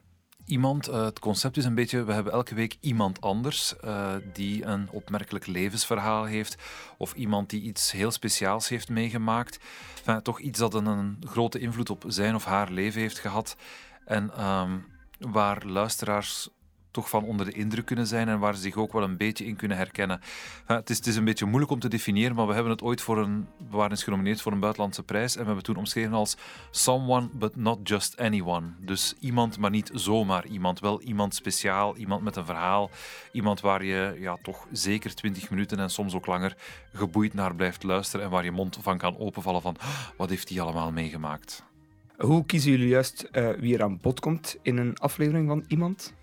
iemand, 0.46 0.88
eh, 0.88 1.04
het 1.04 1.20
concept 1.20 1.58
is 1.58 1.66
een 1.66 1.76
beetje, 1.76 2.04
we 2.04 2.14
hebben 2.14 2.34
elke 2.34 2.56
week 2.56 2.78
iemand 2.80 3.22
anders 3.22 3.78
eh, 3.78 4.16
die 4.34 4.66
een 4.66 4.90
opmerkelijk 4.92 5.48
levensverhaal 5.48 6.26
heeft 6.26 6.56
of 6.98 7.14
iemand 7.14 7.50
die 7.50 7.62
iets 7.62 7.92
heel 7.92 8.12
speciaals 8.12 8.70
heeft 8.70 8.90
meegemaakt. 8.90 9.60
Enfin, 9.98 10.22
toch 10.22 10.40
iets 10.40 10.60
dat 10.60 10.74
een, 10.74 10.86
een 10.86 11.18
grote 11.26 11.60
invloed 11.60 11.90
op 11.90 12.04
zijn 12.08 12.36
of 12.36 12.46
haar 12.46 12.72
leven 12.72 13.02
heeft 13.02 13.20
gehad 13.20 13.56
en 14.06 14.32
ehm, 14.36 14.78
waar 15.19 15.66
luisteraars 15.66 16.50
toch 16.92 17.10
van 17.10 17.24
onder 17.24 17.45
de 17.45 17.51
indruk 17.51 17.86
kunnen 17.86 18.07
zijn 18.07 18.27
en 18.27 18.39
waar 18.39 18.56
ze 18.56 18.62
zich 18.62 18.75
ook 18.75 18.94
wel 18.94 19.04
een 19.04 19.18
beetje 19.18 19.45
in 19.45 19.56
kunnen 19.56 19.77
herkennen. 19.77 20.19
Enfin, 20.60 20.75
het, 20.75 20.89
is, 20.89 20.98
het 20.98 21.07
is 21.07 21.16
een 21.16 21.24
beetje 21.24 21.45
moeilijk 21.45 21.71
om 21.71 21.80
te 21.80 21.88
definiëren, 21.88 22.36
maar 22.36 22.48
we 22.48 22.54
hebben 22.54 22.71
het 22.71 22.81
ooit 22.81 23.01
voor 23.01 23.18
een, 23.18 23.48
we 23.69 23.75
waren 23.75 23.92
eens 23.92 24.04
genomineerd 24.04 24.42
voor 24.42 24.51
een 24.51 24.60
buitenlandse 24.60 25.04
prijs 25.04 25.33
en 25.33 25.39
we 25.39 25.45
hebben 25.45 25.63
toen 25.63 25.75
omschreven 25.75 26.13
als 26.13 26.38
someone 26.71 27.30
but 27.33 27.56
not 27.56 27.80
just 27.83 28.19
anyone. 28.19 28.68
Dus 28.80 29.16
iemand, 29.19 29.57
maar 29.57 29.69
niet 29.69 29.92
zomaar 29.94 30.45
iemand. 30.45 30.80
Wel 30.80 31.01
iemand 31.01 31.36
speciaal, 31.36 31.95
iemand 31.98 32.24
met 32.24 32.36
een 32.36 32.45
verhaal, 32.45 32.89
iemand 33.31 33.62
waar 33.62 33.83
je 33.83 34.16
ja, 34.19 34.38
toch 34.42 34.68
zeker 34.71 35.16
20 35.16 35.50
minuten 35.50 35.80
en 35.80 35.89
soms 35.89 36.13
ook 36.13 36.25
langer 36.25 36.57
geboeid 36.94 37.33
naar 37.33 37.56
blijft 37.56 37.83
luisteren 37.83 38.25
en 38.25 38.31
waar 38.31 38.44
je 38.44 38.51
mond 38.51 38.77
van 38.81 38.98
kan 38.98 39.18
openvallen 39.18 39.62
van 39.62 39.75
"Ah, 39.80 39.88
wat 40.18 40.30
heeft 40.30 40.48
die 40.48 40.62
allemaal 40.62 40.92
meegemaakt. 40.92 41.68
Hoe 42.19 42.45
kiezen 42.45 42.71
jullie 42.71 42.88
juist 42.88 43.21
eh, 43.21 43.50
wie 43.50 43.75
er 43.75 43.83
aan 43.83 44.00
bod 44.01 44.19
komt 44.19 44.57
in 44.62 44.77
een 44.77 44.98
aflevering 44.98 45.48
van 45.48 45.63
Iemand? 45.68 46.13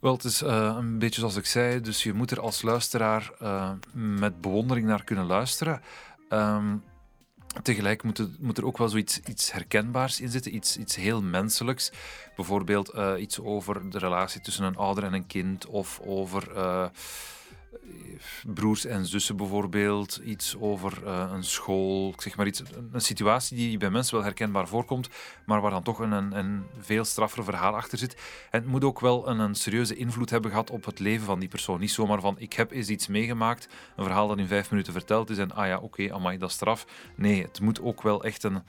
Wel, 0.00 0.12
het 0.12 0.24
is 0.24 0.42
eh, 0.42 0.74
een 0.78 0.98
beetje 0.98 1.20
zoals 1.20 1.36
ik 1.36 1.46
zei, 1.46 1.80
dus 1.80 2.02
je 2.02 2.12
moet 2.12 2.30
er 2.30 2.40
als 2.40 2.62
luisteraar 2.62 3.30
eh, 3.38 3.70
met 3.92 4.40
bewondering 4.40 4.86
naar 4.86 5.04
kunnen 5.04 5.24
luisteren. 5.26 5.80
Ehm, 6.28 6.76
tegelijk 7.62 8.02
moet, 8.02 8.18
het- 8.18 8.40
moet 8.40 8.58
er 8.58 8.64
ook 8.66 8.78
wel 8.78 8.88
zoiets 8.88 9.20
iets 9.20 9.52
herkenbaars 9.52 10.20
in 10.20 10.28
zitten, 10.28 10.54
iets, 10.54 10.76
iets 10.76 10.96
heel 10.96 11.22
menselijks. 11.22 11.92
Bijvoorbeeld 12.36 12.92
iets 13.18 13.40
over 13.40 13.90
de 13.90 13.98
relatie 13.98 14.40
tussen 14.40 14.64
een 14.64 14.76
ouder 14.76 15.04
en 15.04 15.12
een 15.12 15.26
kind, 15.26 15.66
of 15.66 16.00
over 16.04 16.52
broers 18.46 18.84
en 18.84 19.06
zussen 19.06 19.36
bijvoorbeeld, 19.36 20.20
iets 20.24 20.56
over 20.58 21.06
eh, 21.06 21.30
een 21.32 21.44
school, 21.44 22.14
zeg 22.16 22.36
maar 22.36 22.46
iets, 22.46 22.62
een, 22.92 23.00
situatie 23.00 23.56
die 23.56 23.78
bij 23.78 23.90
mensen 23.90 24.14
wel 24.14 24.24
herkenbaar 24.24 24.68
voorkomt, 24.68 25.08
maar 25.46 25.60
waar 25.60 25.70
dan 25.70 25.82
toch 25.82 25.98
een, 25.98 26.12
een, 26.12 26.38
een 26.38 26.64
veel 26.78 27.04
straffer 27.04 27.44
verhaal 27.44 27.74
achter 27.74 27.98
zit. 27.98 28.14
En 28.50 28.60
het 28.60 28.70
moet 28.70 28.84
ook 28.84 29.00
wel 29.00 29.28
een, 29.28 29.54
serieuze 29.54 29.96
invloed 29.96 30.30
hebben 30.30 30.50
gehad 30.50 30.70
op 30.70 30.84
het 30.84 30.98
leven 30.98 31.26
van 31.26 31.38
die 31.38 31.48
persoon. 31.48 31.80
Niet 31.80 31.90
zomaar 31.90 32.20
van, 32.20 32.38
ik 32.38 32.52
heb 32.52 32.70
eens 32.70 32.88
iets 32.88 33.06
meegemaakt, 33.06 33.68
een 33.96 34.04
verhaal 34.04 34.28
dat 34.28 34.38
in 34.38 34.46
vijf 34.46 34.70
minuten 34.70 34.92
verteld 34.92 35.30
is 35.30 35.38
en 35.38 35.52
ah 35.52 35.66
ja, 35.66 35.78
oké, 35.78 36.12
amai, 36.12 36.38
dat 36.38 36.50
straf. 36.50 36.86
Nee, 37.14 37.42
het 37.42 37.60
moet 37.60 37.82
ook 37.82 38.02
wel 38.02 38.24
echt 38.24 38.42
een, 38.42 38.62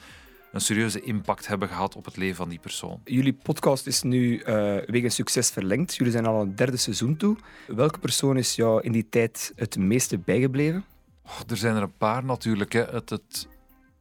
een 0.52 0.62
serieuze 0.62 1.02
impact 1.02 1.48
hebben 1.48 1.68
gehad 1.68 1.96
op 1.96 2.06
het 2.06 2.18
leven 2.18 2.36
van 2.36 2.50
die 2.50 2.60
persoon. 2.60 3.02
Jullie 3.04 3.34
podcast 3.34 3.88
is 3.88 4.02
nu 4.02 4.38
eh 4.38 4.78
wegens 4.86 5.16
succes 5.16 5.50
verlengd. 5.50 5.96
Jullie 5.96 6.14
zijn 6.14 6.26
al 6.26 6.42
een 6.42 6.56
derde 6.56 6.78
seizoen 6.78 7.18
toe. 7.18 7.36
Welke 7.68 8.00
persoon 8.00 8.38
is 8.38 8.56
jou 8.56 8.82
in 8.82 8.92
die 8.92 9.10
tijd 9.10 9.54
het 9.56 9.78
meeste 9.78 10.18
bijgebleven? 10.18 10.86
Oh, 11.26 11.40
er 11.48 11.58
zijn 11.58 11.76
er 11.76 11.82
een 11.82 11.98
paar 11.98 12.26
natuurlijk. 12.26 12.74
Hè. 12.74 12.84
Het, 12.84 13.10
het 13.10 13.48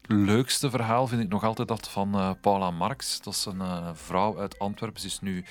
leukste 0.03 0.71
verhaal 0.71 1.07
vind 1.07 1.23
ik 1.23 1.29
nog 1.29 1.45
altijd 1.45 1.69
dat 1.69 1.89
van 1.89 2.15
eh, 2.15 2.31
Paula 2.41 2.71
Marx. 2.71 3.21
Dat 3.21 3.35
is 3.35 3.45
een 3.45 3.61
eh, 3.61 3.91
vrouw 3.93 4.39
uit 4.39 4.59
Antwerpen. 4.59 5.01
Ze 5.01 5.07
is 5.07 5.21
nu 5.21 5.45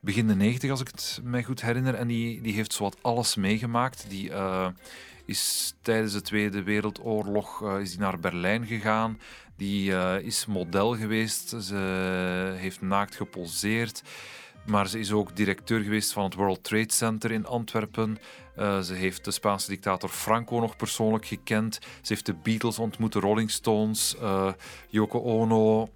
begin 0.00 0.26
de 0.26 0.34
negentig, 0.34 0.70
als 0.70 0.80
ik 0.80 0.88
het 0.88 1.20
mij 1.22 1.42
goed 1.42 1.62
herinner. 1.62 1.94
En 1.94 2.08
die, 2.08 2.40
die 2.40 2.54
heeft 2.54 2.72
zowat 2.72 2.96
alles 3.02 3.34
meegemaakt. 3.34 4.04
Die 4.08 4.32
is 5.32 5.74
tijdens 5.82 6.12
de 6.12 6.20
Tweede 6.20 6.62
Wereldoorlog 6.62 7.62
eh, 7.62 7.80
is 7.80 7.90
die 7.90 7.98
naar 7.98 8.18
Berlijn 8.18 8.66
gegaan. 8.66 9.20
Die 9.56 9.94
eh, 9.94 10.24
is 10.24 10.46
model 10.46 10.96
geweest. 10.96 11.48
Ze 11.60 12.54
heeft 12.56 12.80
naakt 12.80 13.14
geposeerd. 13.14 14.02
Maar 14.66 14.88
ze 14.88 14.98
is 14.98 15.12
ook 15.12 15.36
directeur 15.36 15.80
geweest 15.80 16.12
van 16.12 16.24
het 16.24 16.34
World 16.34 16.64
Trade 16.64 16.92
Center 16.92 17.30
in 17.30 17.46
Antwerpen. 17.46 18.18
Eh, 18.56 18.80
ze 18.80 18.94
heeft 18.94 19.24
de 19.24 19.30
Spaanse 19.30 19.68
dictator 19.68 20.08
Franco 20.08 20.60
nog 20.60 20.76
persoonlijk 20.76 21.26
gekend. 21.26 21.78
Ze 21.82 22.12
heeft 22.12 22.26
de 22.26 22.34
Beatles 22.34 22.78
ontmoet, 22.78 23.12
de 23.12 23.20
Rolling 23.20 23.50
Stones, 23.50 24.16
Yoko 24.88 25.20
Ono. 25.20 25.90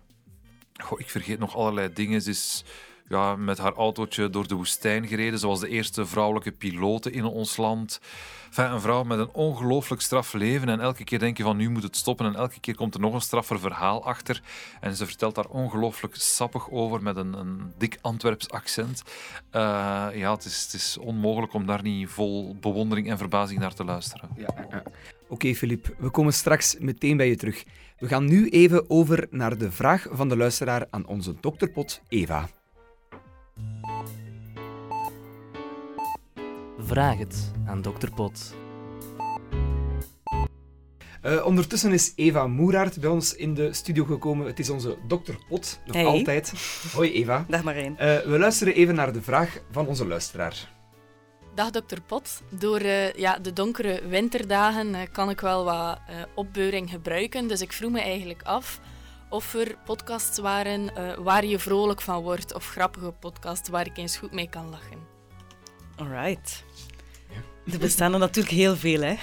Goh, 0.82 1.00
ik 1.00 1.10
vergeet 1.10 1.38
nog 1.38 1.56
allerlei 1.56 1.92
dingen. 1.92 2.22
Ze 2.22 2.30
is 2.30 2.64
ja, 3.08 3.36
met 3.36 3.58
haar 3.58 3.72
autootje 3.72 4.30
door 4.30 4.48
de 4.48 4.54
woestijn 4.54 5.06
gereden. 5.06 5.46
Was 5.46 5.60
de 5.60 5.68
eerste 5.68 6.06
vrouwelijke 6.06 6.52
pilote 6.52 7.10
in 7.10 7.24
ons 7.24 7.56
land. 7.56 8.00
Enfin, 8.46 8.64
een 8.64 8.80
vrouw 8.80 9.02
met 9.02 9.18
een 9.18 9.32
ongelooflijk 9.32 10.02
straf 10.02 10.32
leven. 10.32 10.68
En 10.68 10.80
elke 10.80 11.04
keer 11.04 11.18
denk 11.18 11.36
je 11.36 11.42
van 11.42 11.56
nu 11.56 11.70
moet 11.70 11.82
het 11.82 11.96
stoppen. 11.96 12.26
En 12.26 12.34
elke 12.34 12.60
keer 12.60 12.74
komt 12.74 12.94
er 12.94 13.00
nog 13.00 13.14
een 13.14 13.20
straffer 13.20 13.60
verhaal 13.60 14.04
achter. 14.04 14.42
En 14.80 14.96
ze 14.96 15.06
vertelt 15.06 15.34
daar 15.34 15.48
ongelooflijk 15.48 16.14
sappig 16.16 16.70
over 16.70 17.02
met 17.02 17.16
een, 17.16 17.32
een 17.32 17.72
dik 17.78 17.98
Antwerps 18.00 18.50
accent. 18.50 19.02
Eh, 19.50 19.60
ja, 20.14 20.34
het 20.34 20.44
is, 20.44 20.62
het 20.62 20.72
is 20.72 20.98
onmogelijk 20.98 21.52
om 21.52 21.66
daar 21.66 21.82
niet 21.82 22.08
vol 22.08 22.56
bewondering 22.60 23.10
en 23.10 23.18
verbazing 23.18 23.60
naar 23.60 23.74
te 23.74 23.84
luisteren. 23.84 24.28
Ja. 24.36 24.82
Oké, 25.28 25.54
Filip, 25.54 25.94
we 25.98 26.10
komen 26.10 26.32
straks 26.32 26.76
meteen 26.78 27.16
bij 27.16 27.28
je 27.28 27.36
terug. 27.36 27.64
We 27.98 28.08
gaan 28.08 28.24
nu 28.24 28.48
even 28.48 28.90
over 28.90 29.26
naar 29.30 29.58
de 29.58 29.72
vraag 29.72 30.06
van 30.10 30.28
de 30.28 30.36
luisteraar 30.36 30.86
aan 30.90 31.06
onze 31.06 31.34
dokterpot 31.40 32.00
Eva. 32.08 32.48
Vraag 36.86 37.18
het 37.18 37.52
aan 37.66 37.82
Dr. 37.82 38.10
Pot. 38.14 38.54
Eh, 41.22 41.46
ondertussen 41.46 41.92
is 41.92 42.12
Eva 42.16 42.46
Moeraert 42.46 43.00
bij 43.00 43.10
ons 43.10 43.34
in 43.34 43.54
de 43.54 43.72
studio 43.72 44.04
gekomen. 44.04 44.46
Het 44.46 44.58
is 44.58 44.70
onze 44.70 44.96
dokter 45.06 45.36
Pot, 45.48 45.80
nog 45.86 45.96
Hey. 45.96 46.04
altijd. 46.04 46.52
Hoi 46.92 47.12
Eva. 47.12 47.44
Dag 47.48 47.62
Marijn. 47.62 47.98
Eh, 47.98 48.18
we 48.18 48.38
luisteren 48.38 48.74
even 48.74 48.94
naar 48.94 49.12
de 49.12 49.22
vraag 49.22 49.58
van 49.70 49.86
onze 49.86 50.06
luisteraar. 50.06 50.74
Dag 51.54 51.70
dokter 51.70 52.00
Pot. 52.02 52.42
Door 52.50 52.78
eh, 52.78 53.12
ja, 53.12 53.38
de 53.38 53.52
donkere 53.52 54.08
winterdagen 54.08 54.94
eh, 54.94 55.00
kan 55.12 55.30
ik 55.30 55.40
wel 55.40 55.64
wat 55.64 55.98
eh, 56.06 56.14
opbeuring 56.34 56.90
gebruiken. 56.90 57.48
Dus 57.48 57.60
ik 57.60 57.72
vroeg 57.72 57.90
me 57.90 58.00
eigenlijk 58.00 58.42
af 58.42 58.80
of 59.30 59.54
er 59.54 59.76
podcasts 59.84 60.38
waren 60.38 60.96
eh, 60.96 61.14
waar 61.18 61.44
je 61.44 61.58
vrolijk 61.58 62.00
van 62.00 62.22
wordt. 62.22 62.54
Of 62.54 62.68
grappige 62.68 63.12
podcasts 63.20 63.68
waar 63.68 63.86
ik 63.86 63.96
eens 63.96 64.16
goed 64.16 64.32
mee 64.32 64.48
kan 64.48 64.68
lachen. 64.70 64.98
Alright. 65.96 66.64
Er 67.72 67.78
bestaan 67.78 68.12
er 68.12 68.18
natuurlijk 68.18 68.54
heel 68.54 68.76
veel, 68.76 69.00
hè. 69.00 69.14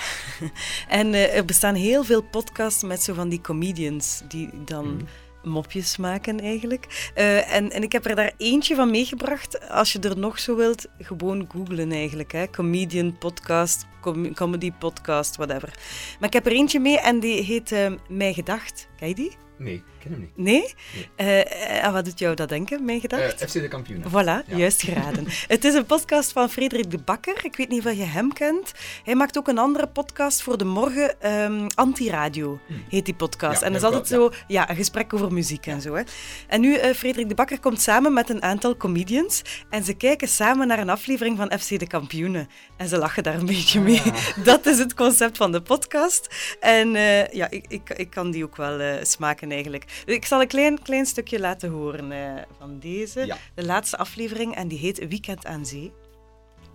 En 1.00 1.14
eh, 1.14 1.38
er 1.38 1.46
bestaan 1.46 1.76
heel 1.76 2.04
veel 2.04 2.22
podcasts 2.22 2.84
met 2.84 3.04
zo 3.04 3.14
van 3.14 3.30
die 3.30 3.42
comedians 3.42 4.22
die 4.28 4.50
dan 4.66 5.08
mopjes 5.44 5.98
maken 5.98 6.40
eigenlijk. 6.40 7.12
Eh, 7.16 7.56
en, 7.56 7.72
en 7.72 7.84
ik 7.84 7.92
heb 7.92 8.06
er 8.06 8.16
daar 8.16 8.34
eentje 8.38 8.76
van 8.76 8.92
meegebracht. 8.92 9.70
Als 9.70 9.94
je 9.94 10.00
er 10.00 10.18
nog 10.18 10.40
zo 10.40 10.56
wilt, 10.56 10.88
gewoon 11.00 11.48
googlen 11.52 11.92
eigenlijk. 11.92 12.32
Hè. 12.32 12.50
Comedian 12.50 13.18
podcast, 13.18 13.86
com- 14.02 14.34
comedy 14.34 14.72
podcast, 14.72 15.36
whatever. 15.36 15.74
Maar 16.20 16.28
ik 16.28 16.34
heb 16.34 16.46
er 16.46 16.52
eentje 16.52 16.80
mee 16.80 17.00
en 17.00 17.20
die 17.20 17.44
heet 17.44 17.72
eh, 17.72 17.92
Mijn 18.10 18.34
Gedacht. 18.34 18.88
Ken 18.98 19.08
je 19.08 19.16
die? 19.16 19.38
Nee, 19.64 19.74
ik 19.74 19.84
ken 20.00 20.12
hem 20.12 20.20
niet. 20.20 20.38
Nee? 20.38 20.74
Eh, 21.16 21.84
en 21.86 21.94
wat 21.94 22.06
doet 22.06 22.20
jou 22.20 22.36
dat 22.36 22.50
denken, 22.50 22.86
Mijn 22.86 23.00
Gedacht? 23.00 23.42
Eh, 23.42 23.48
FC 23.48 23.54
de 23.54 23.68
kampioen. 23.68 24.04
Voilà, 24.10 24.14
Ja. 24.14 24.44
juist 24.56 24.82
geraden. 24.82 25.26
het 25.48 25.64
is 25.66 25.74
een 25.74 25.86
podcast 25.86 26.32
van 26.32 26.50
Frederik 26.50 26.92
de 26.92 26.98
Bakker. 26.98 27.46
Ik 27.46 27.56
weet 27.56 27.70
niet 27.70 27.86
of 27.86 27.94
je 27.94 28.04
hem 28.04 28.34
kent. 28.34 28.72
Hij 29.04 29.16
maakt 29.16 29.38
ook 29.38 29.48
een 29.48 29.58
andere 29.58 29.88
podcast 29.88 30.42
voor 30.42 30.58
de 30.58 30.66
morgen. 30.66 31.22
ehm 31.22 31.68
Antiradio 31.76 32.60
heet 32.90 33.06
die 33.06 33.14
podcast. 33.14 33.60
Ja, 33.60 33.66
en 33.66 33.72
dat 33.74 33.82
is 33.82 33.88
altijd 33.88 34.08
zo 34.08 34.32
ja, 34.48 34.70
een 34.70 34.76
gesprek 34.76 35.14
over 35.14 35.34
muziek 35.34 35.66
en 35.66 35.82
zo. 35.82 35.94
Hè. 35.96 36.02
En 36.48 36.62
nu, 36.62 36.76
eh 36.76 36.94
Frederik 36.94 37.30
de 37.30 37.36
Bakker 37.36 37.60
komt 37.60 37.82
samen 37.82 38.14
met 38.14 38.30
een 38.30 38.42
aantal 38.44 38.78
comedians. 38.78 39.42
En 39.70 39.84
ze 39.84 39.94
kijken 39.94 40.28
samen 40.28 40.68
naar 40.68 40.80
een 40.80 40.90
aflevering 40.90 41.38
van 41.38 41.52
FC 41.60 41.80
de 41.80 41.88
Kampioenen. 41.88 42.48
En 42.78 42.88
ze 42.88 42.98
lachen 42.98 43.24
daar 43.24 43.36
een 43.36 43.46
beetje 43.46 43.80
mee. 43.80 44.02
Dat 44.44 44.66
is 44.66 44.78
het 44.80 44.94
concept 44.94 45.38
van 45.38 45.52
de 45.52 45.62
podcast. 45.62 46.28
En 46.60 46.96
eh, 46.96 47.28
ja, 47.28 47.50
ik, 47.50 47.66
ik, 47.68 47.90
ik 47.90 48.10
kan 48.10 48.32
die 48.32 48.44
ook 48.44 48.56
wel 48.58 48.80
eh, 48.80 49.04
smaken 49.04 49.52
eigenlijk. 49.54 50.04
Ik 50.06 50.26
zal 50.26 50.42
een 50.42 50.48
klein, 50.48 50.82
klein 50.82 51.06
stukje 51.06 51.40
laten 51.40 51.70
horen 51.70 52.12
eh, 52.12 52.44
van 52.58 52.80
deze. 52.80 53.26
Ja. 53.26 53.38
De 53.56 53.66
laatste 53.66 53.98
aflevering 53.98 54.56
en 54.56 54.68
die 54.68 54.80
heet 54.80 55.08
Weekend 55.08 55.46
aan 55.46 55.66
Zee. 55.66 55.92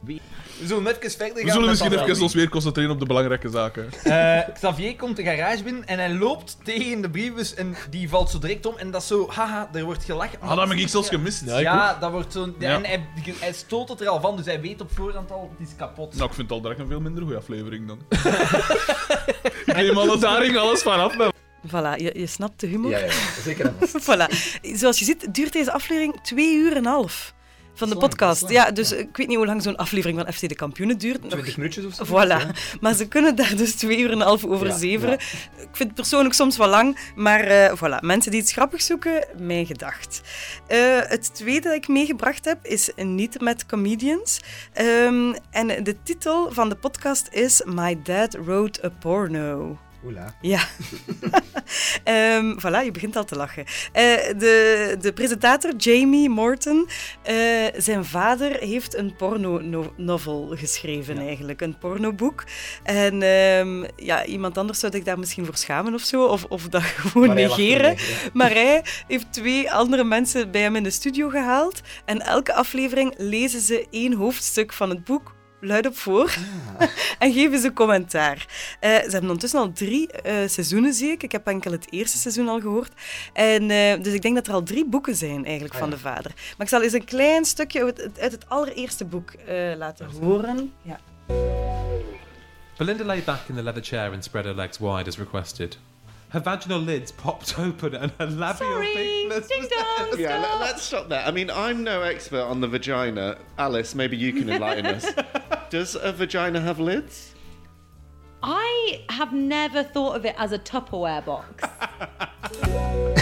We 0.05 0.21
zullen 0.67 0.87
even 0.87 1.11
verder 1.11 1.27
gaan. 1.27 1.45
We 1.45 1.51
zullen 1.51 1.69
misschien 1.69 1.93
even 1.93 2.23
ons 2.23 2.35
weer 2.35 2.49
concentreren 2.49 2.91
op 2.91 2.99
de 2.99 3.07
belangrijke 3.07 3.49
zaken. 3.49 3.89
Eh, 4.05 4.55
Xavier 4.55 4.97
komt 4.97 5.17
de 5.17 5.23
garage 5.23 5.63
binnen 5.63 5.87
en 5.87 5.99
hij 5.99 6.15
loopt 6.15 6.57
tegen 6.65 7.01
de 7.01 7.11
brievenbus 7.11 7.55
en 7.55 7.77
die 7.91 8.09
valt 8.09 8.31
zo 8.31 8.39
direct 8.39 8.67
om. 8.67 8.77
En 8.77 8.91
dat 8.91 9.01
is 9.01 9.07
zo, 9.07 9.29
haha, 9.31 9.69
er 9.73 9.85
wordt 9.85 10.05
gelachen. 10.05 10.41
Ah, 10.41 10.57
dat 10.57 10.69
heb 10.69 10.79
ik 10.79 10.89
zelfs 10.89 11.09
gemist. 11.09 11.43
Ja, 11.45 11.99
dat 12.01 12.11
wordt 12.11 12.33
zo. 12.33 12.55
Ja. 12.59 12.75
En 12.75 12.85
hij, 12.85 13.07
hij 13.39 13.53
stoot 13.53 13.89
het 13.89 14.01
er 14.01 14.09
al 14.09 14.21
van, 14.21 14.37
dus 14.37 14.47
hij 14.47 14.61
weet 14.61 14.81
op 14.81 14.91
voorhand 14.95 15.31
al, 15.31 15.51
het 15.59 15.69
is 15.69 15.75
kapot. 15.77 16.15
Nou, 16.15 16.29
ik 16.29 16.35
vind 16.35 16.49
het 16.49 16.57
al 16.57 16.63
direct 16.63 16.81
een 16.81 16.89
veel 16.89 17.01
minder 17.01 17.23
goede 17.23 17.39
aflevering 17.39 17.87
dan. 17.87 17.99
ik 19.67 19.75
neem 19.75 19.99
alles, 19.99 20.21
daar 20.21 20.43
ging 20.43 20.57
alles 20.57 20.83
vanaf. 20.83 21.37
Voilà, 21.67 21.97
je, 21.97 22.13
je 22.19 22.27
snapt 22.27 22.61
de 22.61 22.67
humor. 22.67 22.91
Ja, 22.91 22.99
ja, 22.99 23.13
zeker 23.45 23.73
voilà. 24.07 24.35
Zoals 24.63 24.99
je 24.99 25.05
ziet, 25.05 25.35
duurt 25.35 25.53
deze 25.53 25.73
aflevering 25.73 26.21
twee 26.23 26.55
uur 26.57 26.71
en 26.71 26.77
een 26.77 26.85
half. 26.85 27.37
Van 27.75 27.89
de 27.89 27.95
lang, 27.95 28.09
podcast. 28.09 28.49
Ja, 28.49 28.71
dus 28.71 28.93
ik 28.93 29.17
weet 29.17 29.27
niet 29.29 29.37
hoe 29.37 29.47
lang 29.47 29.63
zo'n 29.63 29.77
aflevering 29.77 30.21
van 30.21 30.33
FC 30.33 30.49
de 30.49 30.55
Kampioenen 30.55 30.99
duurt. 30.99 31.21
Nog- 31.23 31.31
20 31.31 31.57
minuutjes 31.57 31.85
of 31.85 31.95
zo. 31.95 32.05
Voilà. 32.25 32.27
Ja. 32.29 32.51
Maar 32.81 32.95
ze 32.95 33.09
kunnen 33.09 33.35
daar 33.37 33.57
dus 33.57 33.75
twee 33.75 33.99
uur 33.99 34.11
en 34.11 34.21
een 34.21 34.27
half 34.27 34.45
over 34.45 34.67
Ja, 34.67 34.77
zeveren. 34.77 35.15
Ik 35.15 35.69
vind 35.73 35.79
het 35.89 35.95
persoonlijk 35.95 36.35
soms 36.35 36.57
wel 36.57 36.69
lang, 36.69 36.99
maar 37.17 37.41
eh, 37.41 37.73
voilà. 37.77 38.01
Mensen 38.01 38.31
die 38.31 38.41
iets 38.41 38.53
grappigs 38.53 38.87
zoeken, 38.87 39.25
mijn 39.37 39.67
gedacht. 39.67 40.21
Eh, 40.67 40.79
het 41.03 41.35
tweede 41.35 41.61
dat 41.69 41.75
ik 41.77 41.89
meegebracht 41.89 42.45
heb 42.45 42.59
is 42.67 42.91
niet 42.97 43.41
met 43.41 43.67
comedians. 43.67 44.41
Ehm, 44.73 45.35
en 45.51 45.85
de 45.85 45.97
titel 46.03 46.53
van 46.53 46.69
de 46.69 46.77
podcast 46.77 47.29
is 47.31 47.63
My 47.65 47.99
Dad 48.03 48.35
Wrote 48.45 48.85
a 48.85 48.89
Porno. 48.89 49.79
Oela. 50.05 50.35
Ja. 50.41 50.61
Ehm 52.05 52.59
voilà, 52.59 52.85
je 52.85 52.91
begint 52.93 53.17
al 53.17 53.25
te 53.25 53.37
lachen. 53.37 53.65
Eh, 53.93 54.03
de, 54.39 54.97
de 55.01 55.13
presentator 55.13 55.77
Jamie 55.77 56.29
Morton, 56.29 56.89
eh, 57.23 57.35
zijn 57.77 58.05
vader 58.05 58.57
heeft 58.61 58.97
een 58.97 59.17
porno-novel 59.17 60.55
geschreven 60.57 61.19
eigenlijk, 61.19 61.61
een 61.61 61.79
pornoboek. 61.79 62.45
En 62.83 63.23
ehm, 63.23 63.85
ja, 63.97 64.25
iemand 64.25 64.59
anders 64.59 64.79
zou 64.79 64.97
ik 64.97 65.05
daar 65.05 65.19
misschien 65.19 65.45
voor 65.45 65.57
schamen 65.57 65.95
of 65.95 66.03
zo, 66.03 66.25
of, 66.25 66.45
of 66.45 66.69
dat 66.69 66.83
gewoon 67.03 67.35
negeren. 67.35 67.91
ja. 67.91 67.97
Maar 68.33 68.51
hij 68.51 68.85
heeft 69.07 69.33
twee 69.33 69.73
andere 69.73 70.05
mensen 70.05 70.51
bij 70.51 70.61
hem 70.61 70.77
in 70.77 70.83
de 70.83 70.91
studio 70.91 71.29
gehaald. 71.29 71.81
En 72.05 72.21
elke 72.21 72.55
aflevering 72.55 73.15
lezen 73.17 73.61
ze 73.61 73.87
één 73.91 74.13
hoofdstuk 74.13 74.73
van 74.73 74.91
het 74.91 75.05
boek 75.05 75.37
luidop 75.61 75.97
voor 75.97 76.35
en 77.19 77.33
geven 77.33 77.59
ze 77.59 77.73
commentaar. 77.73 78.47
Eh, 78.81 78.91
ze 78.91 79.01
hebben 79.11 79.21
ondertussen 79.21 79.61
al 79.61 79.73
drie 79.73 80.13
eh, 80.13 80.49
seizoenen, 80.49 80.93
zie 80.95 81.11
ik. 81.11 81.23
Ik 81.23 81.33
heb 81.33 81.47
enkel 81.47 81.73
het 81.73 81.87
eerste 81.93 82.19
seizoen 82.19 82.49
al 82.49 82.61
gehoord. 82.61 82.93
En, 83.33 83.71
eh, 83.71 84.03
dus 84.03 84.13
ik 84.13 84.23
denk 84.23 84.35
dat 84.35 84.47
er 84.47 84.53
al 84.53 84.63
drie 84.63 84.85
boeken 84.87 85.15
zijn 85.17 85.45
eigenlijk 85.45 85.75
Ah, 85.75 85.81
van 85.81 85.89
ja. 85.89 85.95
de 85.95 86.01
vader. 86.01 86.33
Maar 86.35 86.67
ik 86.67 86.69
zal 86.69 86.83
eens 86.83 86.93
een 86.93 87.05
klein 87.05 87.45
stukje 87.45 87.85
uit 87.85 87.97
het, 88.03 88.19
uit 88.21 88.33
het 88.33 88.49
allereerste 88.49 89.05
boek 89.05 89.31
eh, 89.31 89.73
laten 89.77 90.07
horen. 90.21 90.73
Ja. 90.83 91.01
Belinda 92.77 93.05
lay 93.05 93.23
back 93.25 93.41
in 93.49 93.55
the 93.55 93.63
leather 93.63 93.83
chair 93.83 94.13
and 94.13 94.25
spread 94.25 94.45
her 94.45 94.55
legs 94.55 94.79
wide 94.79 95.05
as 95.07 95.19
requested. 95.19 95.79
Her 96.31 96.41
vaginal 96.41 96.79
lids 96.79 97.11
popped 97.11 97.59
open 97.67 97.95
and 97.95 98.13
her 98.19 98.27
labial 98.27 98.83
thickness 98.83 99.49
was 99.49 100.19
Yeah, 100.19 100.39
let, 100.39 100.61
let's 100.61 100.83
stop 100.83 101.09
there. 101.09 101.25
I 101.25 101.31
mean, 101.31 101.51
I'm 101.51 101.83
no 101.83 102.03
expert 102.03 102.43
on 102.43 102.61
the 102.61 102.69
vagina. 102.69 103.39
Alice, 103.57 103.95
maybe 103.95 104.17
you 104.17 104.33
can 104.33 104.51
enlighten 104.51 104.87
us. 104.87 105.07
Does 105.71 105.95
a 105.95 106.13
vagina 106.13 106.61
have 106.61 106.79
lids? 106.79 107.35
I 108.43 109.05
have 109.09 109.33
never 109.33 109.83
thought 109.83 110.17
of 110.17 110.25
it 110.25 110.35
as 110.39 110.53
a 110.53 110.59
Tupperware 110.59 111.25
box. 111.25 111.65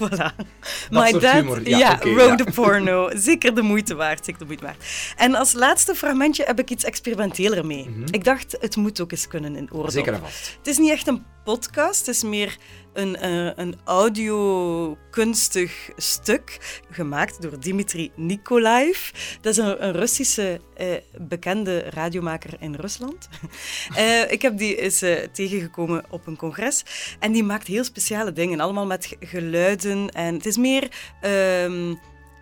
Voilà. 0.00 0.32
My 0.90 1.12
dad, 1.12 1.44
humor, 1.44 1.68
ja, 1.68 2.00
a 2.40 2.50
porno. 2.54 3.10
Zeker 3.14 3.54
de 3.54 3.62
moeite 3.62 3.94
waard, 3.94 4.24
zeker 4.24 4.38
de 4.40 4.44
moeite 4.46 4.64
waard. 4.64 4.84
En 5.16 5.34
als 5.34 5.52
laatste 5.52 5.94
fragmentje 5.94 6.44
heb 6.44 6.58
ik 6.58 6.70
iets 6.70 6.84
experimenteler 6.84 7.66
mee. 7.66 8.04
Ik 8.10 8.24
dacht, 8.24 8.56
het 8.60 8.76
moet 8.76 9.00
ook 9.00 9.12
eens 9.12 9.28
kunnen 9.28 9.56
in. 9.56 9.68
Mhm. 9.72 9.90
Zeker 9.90 10.12
en 10.12 10.20
vast. 10.20 10.56
Het 10.58 10.66
is 10.66 10.78
niet 10.78 10.90
echt 10.90 11.06
een 11.06 11.24
podcast, 11.54 12.06
het 12.06 12.14
is 12.16 12.22
meer 12.22 12.56
een, 12.92 13.16
eh, 13.16 13.50
een 13.56 13.74
audio-kunstig 13.84 15.90
stuk 15.96 16.58
gemaakt 16.90 17.42
door 17.42 17.60
Dimitri 17.60 18.10
Nikolaev. 18.16 19.10
Dat 19.40 19.52
is 19.52 19.58
een, 19.58 19.92
Russische 19.92 20.60
eh, 20.76 20.86
bekende 21.18 21.78
radiomaker 21.78 22.50
in 22.60 22.74
Rusland. 22.74 23.28
Eh, 23.94 24.32
ik 24.32 24.42
heb 24.42 24.58
die 24.58 24.76
eens 24.76 25.04
tegengekomen 25.32 26.04
op 26.10 26.26
een 26.26 26.36
congres 26.36 26.82
en 27.18 27.32
die 27.32 27.44
maakt 27.44 27.66
heel 27.66 27.84
speciale 27.84 28.32
dingen, 28.32 28.60
allemaal 28.60 28.86
met 28.86 29.06
ge- 29.06 29.16
geluiden. 29.20 30.08
En 30.08 30.34
het 30.34 30.46
is 30.46 30.56
meer 30.56 30.88
ehm, 31.20 31.94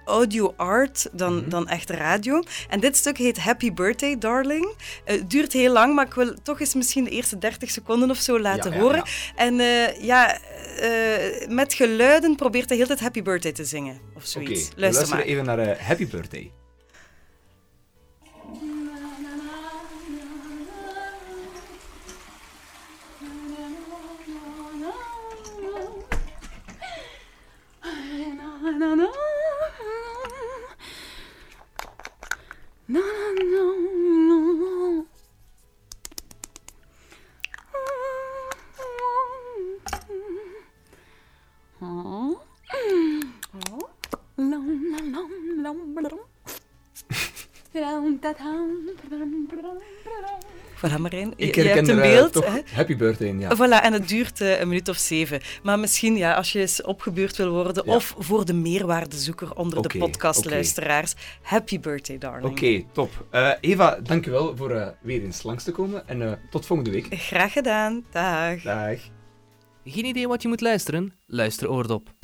audio 0.09 0.55
art 0.57 1.09
dan, 1.13 1.45
dan 1.49 1.69
echt 1.69 1.91
radio. 1.91 2.43
En 2.69 2.81
dit 2.81 2.97
stuk 2.97 3.19
heet 3.19 3.39
Happy 3.39 3.73
Birthday, 3.73 4.19
Darling. 4.19 4.75
Eh, 5.05 5.17
Het 5.17 5.31
duurt 5.31 5.53
heel 5.53 5.73
lang, 5.73 5.95
maar 5.95 6.07
ik 6.07 6.15
wil 6.15 6.35
toch 6.43 6.61
eens 6.61 6.75
misschien 6.75 7.05
de 7.05 7.11
eerste 7.11 7.39
30 7.39 7.71
seconden 7.71 8.11
of 8.11 8.17
zo 8.17 8.41
laten 8.41 8.73
Ja, 8.73 8.79
horen. 8.79 8.97
ja. 9.05 9.05
En 9.37 9.61
eh, 9.61 10.03
ja, 10.05 10.39
eh, 10.81 11.49
met 11.49 11.75
geluiden 11.75 12.37
probeert 12.37 12.69
hij 12.69 12.79
heel 12.79 12.87
tijd 12.87 13.01
Happy 13.01 13.23
Birthday 13.23 13.53
te 13.53 13.65
zingen. 13.65 14.01
Of 14.15 14.23
Oké, 14.23 14.27
zoiets. 14.27 14.69
we 14.69 14.81
Luister 14.81 15.09
maar. 15.09 15.21
even 15.21 15.45
naar 15.45 15.83
Happy 15.83 16.07
Birthday. 16.07 16.53
Voilà, 50.79 50.99
Marijn. 51.01 51.33
Je, 51.37 51.47
Ik 51.47 51.55
je 51.55 51.61
hebt 51.63 51.75
herken 51.75 51.93
een 51.97 52.03
er, 52.05 52.11
eh, 52.11 52.17
beeld. 52.17 52.33
toch? 52.33 52.61
Happy 52.73 52.97
birthday 52.97 53.29
in, 53.29 53.41
ja. 53.41 53.57
Voilà, 53.57 53.83
en 53.85 53.93
het 53.93 54.09
duurt 54.09 54.41
eh, 54.41 54.61
een 54.61 54.69
minuut 54.69 54.89
of 54.89 54.97
zeven. 54.97 55.41
Maar 55.63 55.79
misschien, 55.79 56.17
ja, 56.17 56.35
als 56.35 56.53
je 56.53 56.61
eens 56.61 56.83
opgebeurd 56.83 57.37
wil 57.37 57.51
worden, 57.51 57.83
Ja. 57.87 57.95
of 57.95 58.15
voor 58.19 58.45
de 58.45 58.53
meerwaardezoeker 58.55 59.55
onder 59.55 59.83
de 59.83 59.99
podcastluisteraars, 59.99 61.15
happy 61.43 61.81
birthday, 61.81 62.19
darling. 62.19 62.51
Oké, 62.51 62.85
top. 62.93 63.27
Eh, 63.31 63.51
Eva, 63.61 63.99
dankjewel 64.03 64.57
voor 64.57 64.71
eh, 64.71 64.87
weer 65.03 65.23
eens 65.23 65.43
langs 65.43 65.65
te 65.65 65.73
komen. 65.73 66.09
En 66.09 66.23
eh, 66.23 66.33
tot 66.51 66.67
volgende 66.67 66.91
week. 66.91 67.07
Graag 67.11 67.53
gedaan. 67.53 68.05
Dag. 68.13 68.63
Dag. 68.63 68.99
Geen 69.85 70.05
idee 70.05 70.29
wat 70.29 70.43
je 70.43 70.49
moet 70.49 70.61
luisteren? 70.61 71.13
Luister 71.27 71.71
Oordop. 71.71 72.17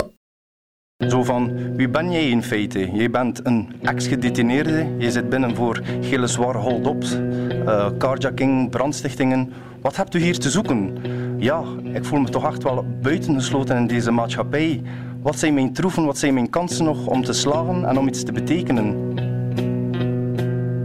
Zo 0.97 1.23
van, 1.23 1.75
wie 1.75 1.89
ben 1.89 2.11
jij 2.11 2.29
in 2.29 2.43
feite? 2.43 2.91
Jij 2.91 3.09
bent 3.09 3.45
een 3.45 3.73
ex-gedetineerde, 3.81 4.87
je 4.97 5.11
zit 5.11 5.29
binnen 5.29 5.55
voor 5.55 5.81
gele 6.01 6.27
zware 6.27 6.57
hold-ups, 6.57 7.17
eh, 7.65 7.87
carjacking, 7.97 8.69
brandstichtingen. 8.69 9.53
Wat 9.81 9.95
hebt 9.95 10.13
u 10.13 10.19
hier 10.19 10.39
te 10.39 10.49
zoeken? 10.49 10.97
Ja, 11.37 11.63
ik 11.93 12.05
voel 12.05 12.19
me 12.19 12.29
toch 12.29 12.45
echt 12.45 12.63
wel 12.63 12.85
buitengesloten 13.01 13.77
in 13.77 13.87
deze 13.87 14.11
maatschappij. 14.11 14.81
Wat 15.21 15.39
zijn 15.39 15.53
mijn 15.53 15.73
troeven, 15.73 16.05
wat 16.05 16.17
zijn 16.17 16.33
mijn 16.33 16.49
kansen 16.49 16.85
nog 16.85 17.07
om 17.07 17.23
te 17.23 17.33
slagen 17.33 17.85
en 17.85 17.97
om 17.97 18.07
iets 18.07 18.23
te 18.23 18.31
betekenen? 18.31 19.13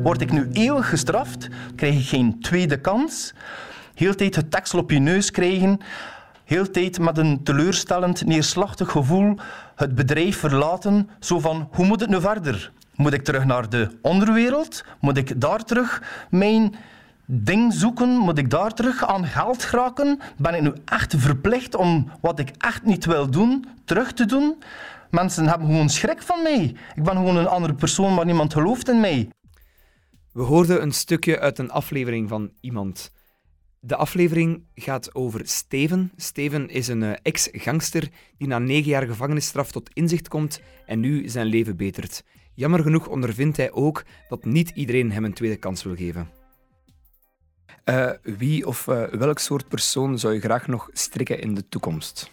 Word 0.03 0.21
ik 0.21 0.33
nu 0.33 0.49
eeuwig 0.53 0.89
gestraft? 0.89 1.49
Krijg 1.77 1.95
ik 1.95 2.07
geen 2.07 2.41
tweede 2.41 2.81
kans? 2.81 3.35
Heel 3.95 4.15
tijd 4.15 4.37
het 4.37 4.51
tekstel 4.51 4.79
op 4.79 4.91
je 4.91 4.99
neus 4.99 5.31
krijgen? 5.31 5.79
Heel 6.45 6.71
tijd 6.71 6.99
met 6.99 7.19
een 7.19 7.43
teleurstellend, 7.43 8.27
neerslachtig 8.27 8.91
gevoel 8.91 9.37
het 9.81 9.95
bedrijf 9.95 10.39
verlaten? 10.39 11.09
Zo 11.21 11.39
van, 11.39 11.69
hoe 11.73 11.87
moet 11.87 12.01
het 12.01 12.11
nu 12.11 12.21
verder? 12.21 12.73
Moet 12.95 13.13
ik 13.13 13.25
terug 13.25 13.45
naar 13.45 13.69
de 13.69 13.99
onderwereld? 14.03 14.85
Moet 15.01 15.17
ik 15.17 15.41
daar 15.41 15.65
terug 15.65 16.03
mijn 16.31 16.75
ding 17.27 17.73
zoeken? 17.73 18.09
Moet 18.09 18.39
ik 18.39 18.51
daar 18.51 18.75
terug 18.75 19.05
aan 19.05 19.27
geld 19.27 19.65
geraken? 19.65 20.21
Ben 20.37 20.55
ik 20.55 20.63
nu 20.63 20.73
echt 20.85 21.15
verplicht 21.17 21.75
om 21.75 22.11
wat 22.21 22.39
ik 22.39 22.51
echt 22.59 22.85
niet 22.85 23.05
wil 23.05 23.31
doen, 23.31 23.67
terug 23.85 24.13
te 24.13 24.27
doen? 24.27 24.63
Mensen 25.11 25.49
hebben 25.49 25.67
gewoon 25.67 25.89
schrik 25.89 26.23
van 26.23 26.43
mij. 26.43 26.75
Ik 26.95 27.03
ben 27.03 27.17
gewoon 27.17 27.37
een 27.37 27.49
andere 27.49 27.75
persoon, 27.75 28.15
maar 28.15 28.27
niemand 28.27 28.53
gelooft 28.53 28.89
in 28.89 29.01
mij. 29.01 29.29
We 30.33 30.43
hoorden 30.43 30.83
een 30.83 30.93
stukje 30.93 31.41
uit 31.41 31.59
een 31.59 31.71
aflevering 31.71 32.29
van 32.29 32.51
iemand. 32.61 33.13
De 33.81 33.97
aflevering 33.97 34.65
gaat 34.75 35.15
over 35.15 35.49
Steven. 35.49 36.13
Steven 36.17 36.69
is 36.69 36.89
een 36.89 37.03
eh, 37.03 37.19
ex-gangster 37.23 38.09
die 38.39 38.49
na 38.49 38.59
negen 38.59 38.91
jaar 38.91 39.07
gevangenisstraf 39.07 39.71
tot 39.71 39.91
inzicht 39.93 40.29
komt 40.29 40.61
en 40.87 41.01
nu 41.01 41.29
zijn 41.29 41.47
leven 41.47 41.77
betert. 41.77 42.25
Jammer 42.55 42.83
genoeg 42.83 43.09
ondervindt 43.09 43.57
hij 43.57 43.73
ook 43.73 44.05
dat 44.29 44.45
niet 44.45 44.71
iedereen 44.71 45.13
hem 45.13 45.25
een 45.25 45.35
tweede 45.35 45.57
kans 45.57 45.83
wil 45.83 45.97
geven. 45.97 46.31
Eh, 47.85 48.11
wie 48.23 48.67
of 48.67 48.89
eh, 48.89 49.03
welk 49.05 49.39
soort 49.39 49.69
persoon 49.69 50.19
zou 50.19 50.35
je 50.35 50.41
graag 50.41 50.67
nog 50.67 50.89
strikken 50.93 51.41
in 51.41 51.55
de 51.55 51.69
toekomst? 51.69 52.31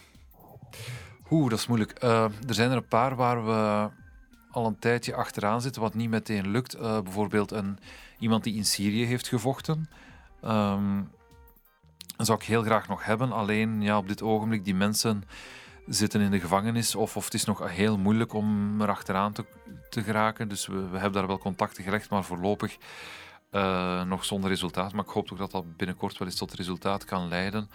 Oeh, 1.30 1.50
dat 1.50 1.58
is 1.58 1.66
moeilijk. 1.66 1.90
Eh, 1.92 2.24
er 2.24 2.54
zijn 2.54 2.70
er 2.70 2.76
een 2.76 2.88
paar 2.88 3.16
waar 3.16 3.44
we 3.44 3.90
al 4.50 4.66
een 4.66 4.78
tijdje 4.78 5.14
achteraan 5.14 5.60
zitten, 5.60 5.82
wat 5.82 5.94
niet 5.94 6.10
meteen 6.10 6.50
lukt. 6.50 6.74
Eh, 6.74 7.00
bijvoorbeeld 7.00 7.50
een, 7.50 7.78
iemand 8.18 8.44
die 8.44 8.54
in 8.54 8.64
Syrië 8.64 9.04
heeft 9.04 9.28
gevochten. 9.28 9.88
Ehm, 10.42 11.02
dat 12.18 12.26
zou 12.26 12.38
ik 12.38 12.46
heel 12.46 12.62
graag 12.62 12.88
nog 12.88 13.04
hebben. 13.04 13.32
Alleen 13.32 13.82
ja, 13.82 13.98
op 13.98 14.08
dit 14.08 14.22
ogenblik, 14.22 14.64
die 14.64 14.74
mensen 14.74 15.24
zitten 15.86 16.20
in 16.20 16.30
de 16.30 16.40
gevangenis 16.40 16.94
of, 16.94 17.16
of 17.16 17.24
het 17.24 17.34
is 17.34 17.44
nog 17.44 17.70
heel 17.70 17.98
moeilijk 17.98 18.32
om 18.32 18.80
er 18.80 18.88
achteraan 18.88 19.32
te, 19.32 19.44
te 19.90 20.02
geraken. 20.02 20.48
Dus 20.48 20.66
we, 20.66 20.88
we 20.88 20.98
hebben 20.98 21.12
daar 21.12 21.26
wel 21.26 21.38
contacten 21.38 21.84
gelegd, 21.84 22.10
maar 22.10 22.24
voorlopig 22.24 22.76
eh, 23.50 24.02
nog 24.02 24.24
zonder 24.24 24.50
resultaat. 24.50 24.92
Maar 24.92 25.04
ik 25.04 25.10
hoop 25.10 25.26
toch 25.26 25.38
dat 25.38 25.50
dat 25.50 25.76
binnenkort 25.76 26.18
wel 26.18 26.28
eens 26.28 26.36
tot 26.36 26.54
resultaat 26.54 27.04
kan 27.04 27.28
leiden. 27.28 27.70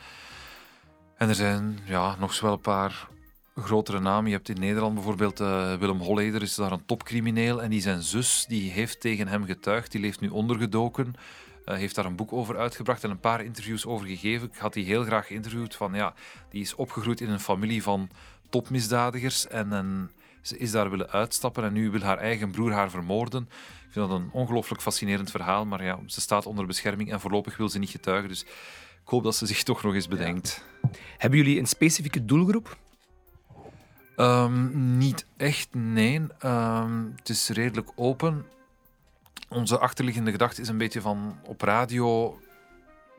En 1.17 1.29
er 1.29 1.35
zijn 1.35 1.79
ja, 1.85 2.15
nog 2.19 2.39
wel 2.39 2.53
een 2.53 2.59
paar 2.59 3.07
grotere 3.55 3.99
namen. 3.99 4.29
Je 4.29 4.35
hebt 4.35 4.49
in 4.49 4.59
Nederland 4.59 4.93
bijvoorbeeld 4.93 5.39
eh, 5.39 5.75
Willem 5.75 5.99
Holleder, 5.99 6.41
is 6.41 6.55
daar 6.55 6.71
een 6.71 6.85
topcrimineel. 6.85 7.61
En 7.61 7.69
die 7.69 7.81
zijn 7.81 8.01
zus 8.01 8.45
die 8.47 8.71
heeft 8.71 8.99
tegen 8.99 9.27
hem 9.27 9.45
getuigd. 9.45 9.91
Die 9.91 10.01
leeft 10.01 10.19
nu 10.19 10.29
ondergedoken. 10.29 11.15
Uh, 11.65 11.75
heeft 11.75 11.95
daar 11.95 12.05
een 12.05 12.15
boek 12.15 12.33
over 12.33 12.57
uitgebracht 12.57 13.03
en 13.03 13.09
een 13.09 13.19
paar 13.19 13.43
interviews 13.43 13.85
over 13.85 14.07
gegeven. 14.07 14.47
Ik 14.47 14.57
had 14.57 14.73
die 14.73 14.85
heel 14.85 15.03
graag 15.03 15.27
geïnterviewd. 15.27 15.75
Van, 15.75 15.93
ja, 15.93 16.13
die 16.49 16.61
is 16.61 16.75
opgegroeid 16.75 17.21
in 17.21 17.29
een 17.29 17.39
familie 17.39 17.83
van 17.83 18.09
topmisdadigers. 18.49 19.47
En, 19.47 19.73
en 19.73 20.11
ze 20.41 20.57
is 20.57 20.71
daar 20.71 20.89
willen 20.89 21.09
uitstappen 21.09 21.63
en 21.63 21.73
nu 21.73 21.91
wil 21.91 22.01
haar 22.01 22.17
eigen 22.17 22.51
broer 22.51 22.71
haar 22.71 22.89
vermoorden. 22.89 23.43
Ik 23.87 23.89
vind 23.89 24.09
dat 24.09 24.19
een 24.19 24.29
ongelooflijk 24.31 24.81
fascinerend 24.81 25.31
verhaal. 25.31 25.65
Maar 25.65 25.83
ja, 25.83 25.99
ze 26.05 26.21
staat 26.21 26.45
onder 26.45 26.65
bescherming 26.65 27.11
en 27.11 27.19
voorlopig 27.19 27.57
wil 27.57 27.69
ze 27.69 27.79
niet 27.79 27.89
getuigen. 27.89 28.29
Dus 28.29 28.41
ik 29.03 29.09
hoop 29.09 29.23
dat 29.23 29.35
ze 29.35 29.45
zich 29.45 29.63
toch 29.63 29.83
nog 29.83 29.93
eens 29.93 30.07
bedenkt. 30.07 30.65
Hebben 31.17 31.39
jullie 31.39 31.59
een 31.59 31.67
specifieke 31.67 32.25
doelgroep? 32.25 32.77
Um, 34.17 34.97
niet 34.97 35.25
echt, 35.37 35.67
nee. 35.71 36.21
Um, 36.45 37.13
het 37.15 37.29
is 37.29 37.49
redelijk 37.49 37.91
open. 37.95 38.45
Onze 39.53 39.79
achterliggende 39.79 40.31
gedachte 40.31 40.61
is 40.61 40.67
een 40.67 40.77
beetje 40.77 41.01
van 41.01 41.39
op 41.45 41.61
radio 41.61 42.39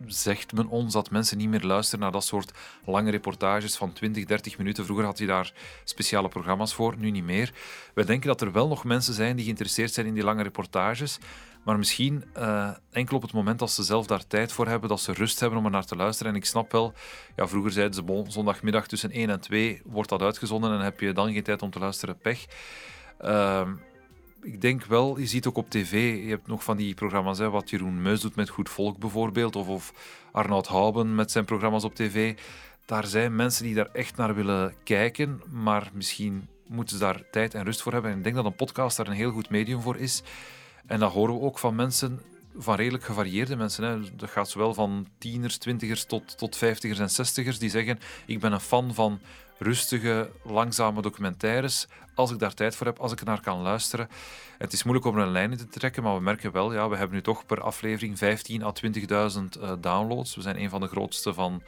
zegt 0.07 0.53
men 0.53 0.69
ons 0.69 0.93
dat 0.93 1.11
mensen 1.11 1.39
niet 1.39 1.49
meer 1.49 1.63
luisteren 1.63 2.01
naar 2.01 2.13
dat 2.13 2.25
soort 2.25 2.53
lange 2.85 3.11
reportages 3.11 3.77
van 3.77 3.93
20, 3.93 4.25
30 4.25 4.59
minuten. 4.59 4.85
Vroeger 4.85 5.07
had 5.07 5.19
je 5.19 5.27
daar 5.27 5.53
speciale 5.85 6.29
programma's 6.29 6.75
voor, 6.75 6.95
nu 6.99 7.11
niet 7.11 7.25
meer. 7.25 7.53
Wij 7.95 8.05
denken 8.05 8.29
dat 8.29 8.41
er 8.41 8.53
wel 8.53 8.69
nog 8.69 8.85
mensen 8.85 9.15
zijn 9.15 9.37
die 9.37 9.45
geïnteresseerd 9.45 9.93
zijn 9.93 10.07
in 10.07 10.15
die 10.15 10.25
lange 10.25 10.43
reportages, 10.43 11.19
maar 11.65 11.79
misschien 11.79 12.25
uh, 12.39 12.71
enkel 12.91 13.17
op 13.17 13.23
het 13.23 13.33
moment 13.33 13.59
dat 13.59 13.71
ze 13.71 13.83
zelf 13.83 14.07
daar 14.07 14.27
tijd 14.27 14.53
voor 14.53 14.67
hebben, 14.67 14.89
dat 14.89 15.01
ze 15.01 15.13
rust 15.13 15.41
hebben 15.41 15.59
om 15.59 15.65
er 15.65 15.71
naar 15.71 15.87
te 15.87 15.97
luisteren. 15.97 16.33
En 16.33 16.39
ik 16.39 16.45
snap 16.45 16.73
wel, 16.73 16.93
ja, 17.37 17.49
vroeger 17.49 17.73
zeiden 17.73 17.95
ze, 17.95 18.03
bon, 18.03 18.31
zondagmiddag 18.31 18.87
tussen 18.87 19.11
1 19.11 19.31
en 19.31 19.41
2 19.41 19.83
wordt 19.85 20.09
dat 20.09 20.23
uitgezonden 20.23 20.73
en 20.73 20.81
heb 20.81 21.01
je 21.01 21.13
dan 21.13 21.33
geen 21.33 21.43
tijd 21.43 21.63
om 21.63 21.71
te 21.71 21.79
luisteren, 21.79 22.19
pech. 22.19 22.45
Uh, 23.21 23.69
ik 24.45 24.61
denk 24.61 24.85
wel, 24.85 25.19
je 25.19 25.27
ziet 25.27 25.47
ook 25.47 25.57
op 25.57 25.71
tv, 25.71 26.23
je 26.25 26.31
hebt 26.31 26.47
nog 26.47 26.65
van 26.65 26.77
die 26.77 26.95
programma's, 26.95 27.39
hè, 27.39 27.51
wat 27.51 27.71
Jeroen 27.71 28.03
Meus 28.03 28.21
doet 28.21 28.37
met 28.37 28.49
Goed 28.49 28.69
Volk 28.69 28.99
bijvoorbeeld, 28.99 29.57
of, 29.57 29.69
of 29.69 29.93
Arnoud 30.33 30.67
Houben 30.67 31.15
met 31.15 31.31
zijn 31.31 31.45
programma's 31.45 31.85
op 31.85 31.95
tv. 31.95 32.37
Daar 32.85 33.07
zijn 33.07 33.37
mensen 33.37 33.65
die 33.65 33.75
daar 33.75 33.91
echt 33.93 34.17
naar 34.17 34.35
willen 34.35 34.75
kijken, 34.83 35.43
maar 35.51 35.91
misschien 35.93 36.49
moeten 36.67 36.97
ze 36.97 37.03
daar 37.03 37.23
tijd 37.31 37.55
en 37.55 37.65
rust 37.65 37.83
voor 37.83 37.93
hebben. 37.93 38.11
En 38.11 38.17
ik 38.17 38.25
denk 38.25 38.37
dat 38.37 38.45
een 38.45 38.55
podcast 38.55 38.97
daar 38.97 39.07
een 39.07 39.13
heel 39.13 39.31
goed 39.31 39.51
medium 39.51 39.81
voor 39.81 39.97
is. 39.97 40.23
En 40.87 40.99
dat 41.01 41.13
horen 41.13 41.35
we 41.35 41.41
ook 41.41 41.59
van 41.59 41.75
mensen, 41.75 42.21
van 42.57 42.75
redelijk 42.75 43.05
gevarieerde 43.05 43.57
mensen. 43.57 43.85
Hè. 43.85 44.17
Dat 44.17 44.31
gaat 44.31 44.49
zowel 44.49 44.75
van 44.75 45.07
tieners, 45.19 45.57
twintigers 45.57 46.05
tot, 46.05 46.39
tot 46.39 46.57
vijftigers 46.57 46.99
en 46.99 47.11
zestigers, 47.11 47.59
die 47.59 47.71
zeggen, 47.71 47.99
ik 48.27 48.41
ben 48.41 48.53
een 48.53 48.61
fan 48.61 48.95
van 48.95 49.21
rustige, 49.59 50.31
langzame 50.43 51.03
documentaires. 51.03 51.87
Als 52.15 52.31
ik 52.31 52.39
daar 52.39 52.55
tijd 52.55 52.77
voor 52.77 52.87
heb, 52.87 52.99
als 52.99 53.13
ik 53.13 53.25
naar 53.25 53.41
kan 53.41 53.61
luisteren. 53.61 54.09
Het 54.59 54.73
is 54.73 54.83
moeilijk 54.83 55.07
om 55.07 55.17
er 55.17 55.23
een 55.23 55.33
lijn 55.33 55.51
in 55.51 55.57
te 55.57 55.67
trekken, 55.67 56.03
maar 56.03 56.15
we 56.15 56.21
merken 56.21 56.53
wel, 56.53 56.73
ja, 56.73 56.89
we 56.89 56.97
hebben 56.97 57.17
nu 57.17 57.23
toch 57.23 57.47
per 57.47 57.61
aflevering 57.61 58.19
15.000 58.19 58.63
à 58.63 58.73
20.000 58.83 59.61
uh, 59.61 59.73
downloads. 59.81 60.35
We 60.35 60.43
zijn 60.43 60.61
een 60.61 60.71
van 60.71 60.81
de 60.81 60.87
grootste 60.87 61.35
van 61.35 61.63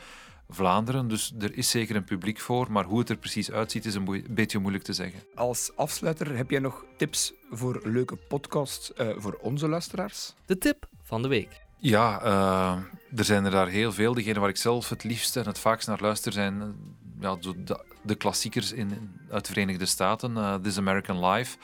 Vlaanderen, 0.48 1.08
dus 1.08 1.34
er 1.38 1.56
is 1.56 1.70
zeker 1.70 1.96
een 1.96 2.04
publiek 2.04 2.40
voor. 2.40 2.72
Maar 2.72 2.84
hoe 2.84 2.98
het 2.98 3.08
er 3.08 3.16
precies 3.16 3.50
uitziet, 3.50 3.84
is 3.84 3.94
een 3.94 4.24
beetje 4.30 4.58
moeilijk 4.58 4.84
te 4.84 4.92
zeggen. 4.92 5.20
Als 5.34 5.70
afsluiter, 5.76 6.36
heb 6.36 6.50
jij 6.50 6.60
nog 6.60 6.84
tips 6.96 7.32
voor 7.50 7.80
leuke 7.84 8.16
podcasts 8.16 8.92
uh, 8.96 9.08
voor 9.16 9.38
onze 9.40 9.68
luisteraars? 9.68 10.34
De 10.46 10.58
tip 10.58 10.88
van 11.02 11.22
de 11.22 11.28
week. 11.28 11.64
Ja, 11.78 12.22
uh, 12.24 13.18
er 13.18 13.24
zijn 13.24 13.44
er 13.44 13.50
daar 13.50 13.68
heel 13.68 13.92
veel. 13.92 14.14
Degene 14.14 14.40
waar 14.40 14.48
ik 14.48 14.56
zelf 14.56 14.88
het 14.88 15.04
liefst 15.04 15.36
en 15.36 15.46
het 15.46 15.58
vaakst 15.58 15.88
naar 15.88 16.00
luister 16.00 16.32
zijn 16.32 16.74
ja, 17.20 17.36
de, 17.36 17.84
de 18.02 18.14
klassiekers 18.14 18.72
in, 18.72 19.18
uit 19.30 19.46
de 19.46 19.52
Verenigde 19.52 19.86
Staten. 19.86 20.36
Uh, 20.36 20.54
This 20.54 20.78
American 20.78 21.26
Life 21.26 21.58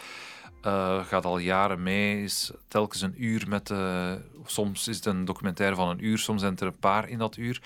uh, 0.66 1.04
gaat 1.04 1.24
al 1.24 1.38
jaren 1.38 1.82
mee, 1.82 2.22
is 2.22 2.50
telkens 2.68 3.02
een 3.02 3.24
uur 3.24 3.48
met... 3.48 3.70
Uh, 3.70 4.12
soms 4.44 4.88
is 4.88 4.96
het 4.96 5.06
een 5.06 5.24
documentaire 5.24 5.76
van 5.76 5.88
een 5.88 6.04
uur, 6.04 6.18
soms 6.18 6.40
zijn 6.40 6.56
er 6.56 6.66
een 6.66 6.78
paar 6.78 7.08
in 7.08 7.18
dat 7.18 7.36
uur. 7.36 7.62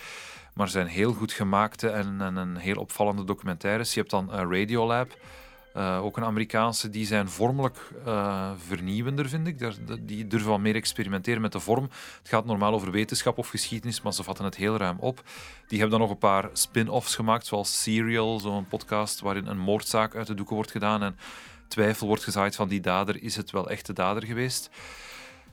Maar 0.54 0.68
zijn 0.68 0.86
heel 0.86 1.12
goed 1.12 1.32
gemaakte 1.32 1.88
en, 1.88 2.20
en 2.20 2.36
een 2.36 2.56
heel 2.56 2.76
opvallende 2.76 3.24
documentaires. 3.24 3.94
Je 3.94 4.00
hebt 4.00 4.10
dan 4.10 4.30
Radiolab, 4.30 5.18
uh, 5.76 6.04
ook 6.04 6.16
een 6.16 6.24
Amerikaanse, 6.24 6.90
die 6.90 7.06
zijn 7.06 7.28
vormelijk 7.28 7.78
uh, 8.06 8.50
vernieuwender, 8.66 9.28
vind 9.28 9.46
ik. 9.46 9.58
Die 10.08 10.26
durven 10.26 10.50
wat 10.50 10.60
meer 10.60 10.74
experimenteren 10.74 11.40
met 11.40 11.52
de 11.52 11.60
vorm. 11.60 11.88
Het 12.18 12.28
gaat 12.28 12.44
normaal 12.44 12.72
over 12.72 12.90
wetenschap 12.90 13.38
of 13.38 13.48
geschiedenis, 13.48 14.02
maar 14.02 14.12
ze 14.12 14.22
vatten 14.22 14.44
het 14.44 14.56
heel 14.56 14.76
ruim 14.76 14.96
op. 14.98 15.22
Die 15.66 15.78
hebben 15.78 15.98
dan 15.98 16.08
nog 16.08 16.10
een 16.10 16.28
paar 16.28 16.48
spin-offs 16.52 17.14
gemaakt, 17.14 17.46
zoals 17.46 17.82
Serial, 17.82 18.40
zo'n 18.40 18.66
podcast 18.66 19.20
waarin 19.20 19.46
een 19.46 19.58
moordzaak 19.58 20.14
uit 20.14 20.26
de 20.26 20.34
doeken 20.34 20.54
wordt 20.54 20.70
gedaan 20.70 21.02
en 21.02 21.16
twijfel 21.68 22.06
wordt 22.06 22.24
gezaaid 22.24 22.56
van 22.56 22.68
die 22.68 22.80
dader, 22.80 23.22
is 23.22 23.36
het 23.36 23.50
wel 23.50 23.70
echt 23.70 23.86
de 23.86 23.92
dader 23.92 24.26
geweest? 24.26 24.70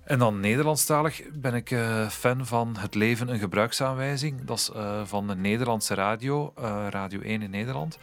En 0.03 0.19
dan 0.19 0.39
Nederlandstalig 0.39 1.21
ben 1.33 1.53
ik 1.53 1.71
uh, 1.71 2.09
fan 2.09 2.45
van 2.45 2.77
Het 2.77 2.95
Leven 2.95 3.27
een 3.27 3.39
gebruiksaanwijzing. 3.39 4.45
Dat 4.45 4.57
is 4.57 4.71
van 5.03 5.27
de 5.27 5.35
Nederlandse 5.35 5.93
radio, 5.93 6.53
Radio 6.89 7.19
1 7.21 7.41
in 7.41 7.49
Nederland. 7.49 7.97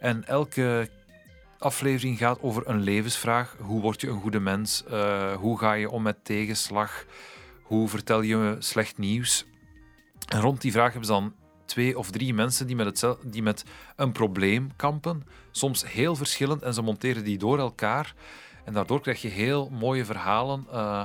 En 0.00 0.24
elke 0.26 0.88
aflevering 1.60 2.18
gaat 2.18 2.42
over 2.42 2.68
een 2.68 2.80
levensvraag. 2.80 3.56
Hoe 3.60 3.80
word 3.80 4.00
je 4.00 4.08
een 4.08 4.20
goede 4.20 4.40
mens? 4.40 4.84
Uh, 4.90 5.32
hoe 5.32 5.58
ga 5.58 5.72
je 5.72 5.90
om 5.90 6.02
met 6.02 6.24
tegenslag? 6.24 7.04
Hoe 7.62 7.88
vertel 7.88 8.20
je 8.20 8.56
slecht 8.58 8.98
nieuws? 8.98 9.44
En 10.28 10.40
rond 10.40 10.60
die 10.60 10.72
vraag 10.72 10.88
hebben 10.92 11.06
ze 11.06 11.12
dan 11.12 11.34
twee 11.64 11.98
of 11.98 12.10
drie 12.10 12.34
mensen 12.34 12.66
die 12.66 12.76
met, 12.76 12.86
hetzel- 12.86 13.18
die 13.24 13.42
met 13.42 13.64
een 13.96 14.12
probleem 14.12 14.76
kampen. 14.76 15.26
Soms 15.50 15.92
heel 15.92 16.16
verschillend 16.16 16.62
en 16.62 16.74
ze 16.74 16.82
monteren 16.82 17.24
die 17.24 17.38
door 17.38 17.58
elkaar. 17.58 18.14
En 18.64 18.72
daardoor 18.72 19.00
krijg 19.00 19.22
je 19.22 19.28
heel 19.28 19.70
mooie 19.70 20.04
verhalen. 20.04 20.66
Eh, 20.72 21.02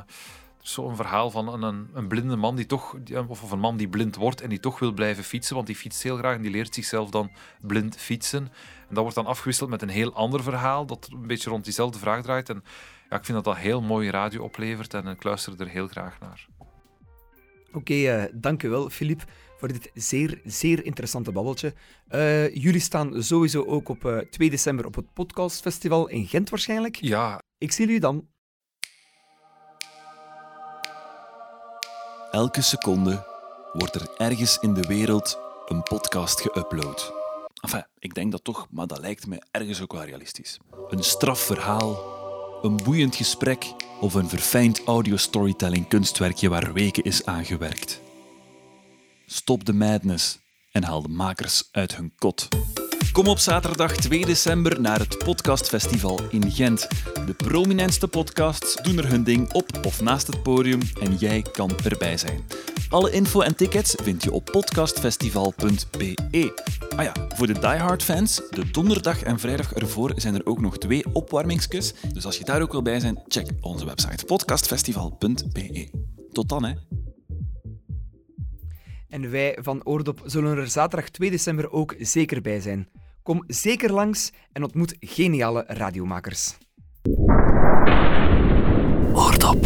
Zo'n 0.68 0.96
verhaal 0.96 1.32
van 1.32 1.64
een, 1.64 1.90
een, 1.94 2.08
blinde 2.08 2.36
man 2.36 2.56
die 2.56 2.66
toch, 2.66 2.96
of 3.28 3.52
een 3.52 3.60
man 3.60 3.78
die 3.78 3.88
blind 3.88 4.16
wordt 4.16 4.42
en 4.42 4.50
die 4.50 4.60
toch 4.60 4.80
wil 4.80 4.92
blijven 4.92 5.24
fietsen, 5.24 5.56
want 5.56 5.68
die 5.68 5.76
fietst 5.76 6.04
heel 6.04 6.18
graag 6.18 6.36
en 6.36 6.42
die 6.42 6.52
leert 6.52 6.74
zichzelf 6.74 7.10
dan 7.10 7.32
blind 7.62 7.98
fietsen. 7.98 8.40
En 8.88 8.94
dat 8.94 9.00
wordt 9.00 9.16
dan 9.16 9.26
afgewisseld 9.26 9.70
met 9.70 9.82
een 9.82 9.90
heel 9.90 10.14
ander 10.14 10.44
verhaal 10.44 10.86
dat 10.86 11.10
een 11.12 11.28
beetje 11.28 11.50
rond 11.50 11.64
diezelfde 11.64 12.00
vraag 12.00 12.22
draait. 12.22 12.50
En 12.50 12.64
ja, 13.10 13.18
ik 13.18 13.26
vind 13.26 13.44
dat 13.44 13.44
dat 13.44 13.64
heel 13.64 13.82
mooie 13.82 14.12
radio 14.12 14.44
oplevert 14.44 14.94
en 14.94 15.08
ik 15.08 15.24
luister 15.24 15.62
er 15.62 15.68
heel 15.68 15.88
graag 15.88 16.20
naar. 16.20 16.48
Oké, 17.74 17.94
eh, 17.94 18.24
dank 18.34 18.64
u 18.64 18.70
wel, 18.70 18.90
Filip, 18.90 19.24
voor 19.58 19.68
dit 19.68 19.92
zeer, 19.94 20.42
zeer 20.46 20.86
interessante 20.86 21.32
babbeltje. 21.32 21.74
Eh, 22.08 22.56
jullie 22.56 22.80
staan 22.80 23.24
sowieso 23.24 23.64
ook 23.64 23.90
op 23.90 24.06
eh, 24.06 24.18
2 24.18 24.50
december 24.50 24.86
op 24.86 24.96
het 24.96 25.14
podcastfestival 25.14 26.08
in 26.08 26.28
Gent 26.28 26.50
waarschijnlijk. 26.50 26.96
Ja. 26.96 27.42
Ik 27.58 27.72
zie 27.72 27.86
jullie 27.86 28.00
dan. 28.00 28.28
Elke 32.36 32.62
seconde 32.62 33.26
wordt 33.74 33.96
er 33.96 34.10
ergens 34.18 34.58
in 34.62 34.74
de 34.74 34.82
wereld 34.82 35.40
een 35.66 35.84
podcast 35.84 36.42
geüpload. 36.42 37.14
Enfin, 37.62 37.86
ik 38.00 38.14
denk 38.14 38.32
dat 38.32 38.44
toch, 38.44 38.68
maar 38.70 38.88
dat 38.88 39.00
lijkt 39.00 39.28
me 39.28 39.42
ergens 39.52 39.82
ook 39.82 39.94
wel 39.94 40.04
realistisch. 40.04 40.60
Een 40.90 41.04
straf 41.04 41.40
verhaal, 41.40 42.00
een 42.62 42.76
boeiend 42.84 43.16
gesprek 43.16 43.74
of 44.00 44.14
een 44.14 44.30
verfijnd 44.30 44.84
audio-storytelling 44.84 45.88
kunstwerkje 45.88 46.50
waar 46.50 46.74
weken 46.74 47.04
is 47.04 47.26
aangewerkt. 47.26 48.02
Stop 49.26 49.66
de 49.66 49.74
madness 49.74 50.40
en 50.72 50.84
haal 50.84 51.02
de 51.02 51.10
makers 51.10 51.70
uit 51.72 51.96
hun 51.96 52.14
kot. 52.18 52.48
Kom 53.16 53.28
op 53.28 53.40
zaterdag 53.40 53.96
2 53.96 54.26
december 54.26 54.82
naar 54.82 55.00
het 55.00 55.18
Podcastfestival 55.18 56.20
in 56.30 56.52
Gent. 56.52 56.88
De 57.26 57.34
prominentste 57.38 58.08
podcasts 58.08 58.82
doen 58.82 58.98
er 58.98 59.08
hun 59.08 59.24
ding 59.24 59.54
op 59.54 59.70
of 59.86 60.02
naast 60.02 60.28
het 60.28 60.44
podium 60.44 60.80
en 61.02 61.16
jij 61.16 61.42
kan 61.42 61.72
erbij 61.84 62.18
zijn. 62.18 62.46
Alle 62.90 63.12
info 63.12 63.42
en 63.42 63.56
tickets 63.56 63.96
vind 64.04 64.24
je 64.24 64.32
op 64.32 64.46
podcastfestival.be. 64.46 66.54
Ah 66.96 67.04
ja, 67.04 67.14
voor 67.36 67.48
de 67.48 67.60
diehard 67.60 68.04
fans, 68.04 68.42
de 68.50 68.72
donderdag 68.72 69.24
en 69.24 69.40
vrijdag 69.40 69.74
ervoor 69.74 70.14
zijn 70.16 70.36
er 70.36 70.46
ook 70.46 70.62
nog 70.62 70.78
twee 70.78 71.06
opwarmingskus. 71.14 71.94
Dus 72.14 72.26
als 72.26 72.38
je 72.38 72.44
daar 72.44 72.62
ook 72.62 72.72
wil 72.72 72.82
bij 72.82 73.00
zijn, 73.00 73.24
check 73.28 73.48
onze 73.62 73.86
website 73.86 74.26
podcastfestival.be. 74.26 75.90
Tot 76.32 76.50
dan, 76.50 76.66
hè. 76.66 76.74
En 79.10 79.32
wij 79.32 79.58
van 79.62 79.86
Oordop 79.86 80.22
zullen 80.26 80.58
er 80.58 80.68
zaterdag 80.68 81.10
2 81.10 81.32
december 81.32 81.72
ook 81.72 81.96
zeker 82.00 82.42
bij 82.42 82.60
zijn. 82.60 82.90
Kom 83.26 83.44
zeker 83.48 83.94
langs 83.94 84.32
en 84.52 84.64
ontmoet 84.64 84.96
geniale 85.00 85.64
radiomakers. 85.68 86.58
Oordop. 89.14 89.66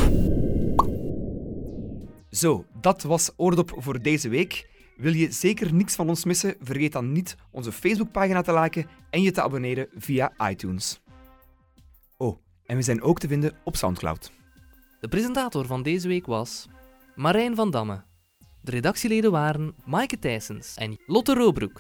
Zo, 2.30 2.66
dat 2.82 3.04
was 3.04 3.32
Oordop 3.36 3.72
voor 3.78 4.02
deze 4.02 4.30
week. 4.30 4.70
Wil 4.96 5.14
je 5.14 5.32
zeker 5.32 5.74
niks 5.74 5.96
van 5.96 6.10
ons 6.10 6.26
missen? 6.26 6.56
Vergeet 6.60 6.92
dan 6.92 7.12
niet 7.12 7.36
onze 7.52 7.72
Facebookpagina 7.72 8.42
te 8.42 8.60
liken 8.60 8.88
en 9.10 9.22
je 9.22 9.32
te 9.32 9.42
abonneren 9.42 9.88
via 9.96 10.50
iTunes. 10.50 11.02
Oh, 12.18 12.38
en 12.66 12.76
we 12.76 12.82
zijn 12.82 13.02
ook 13.02 13.20
te 13.20 13.28
vinden 13.28 13.54
op 13.64 13.76
Soundcloud. 13.76 14.32
De 15.00 15.08
presentator 15.08 15.66
van 15.66 15.84
deze 15.84 16.08
week 16.08 16.26
was 16.26 16.68
Marijn 17.16 17.56
van 17.56 17.72
Damme. 17.72 18.04
De 18.62 18.72
redactieleden 18.72 19.32
waren 19.32 19.76
Maaike 19.86 20.20
Thijsens 20.20 20.76
en 20.76 21.00
Lotte 21.06 21.34
Roobroek. 21.34 21.78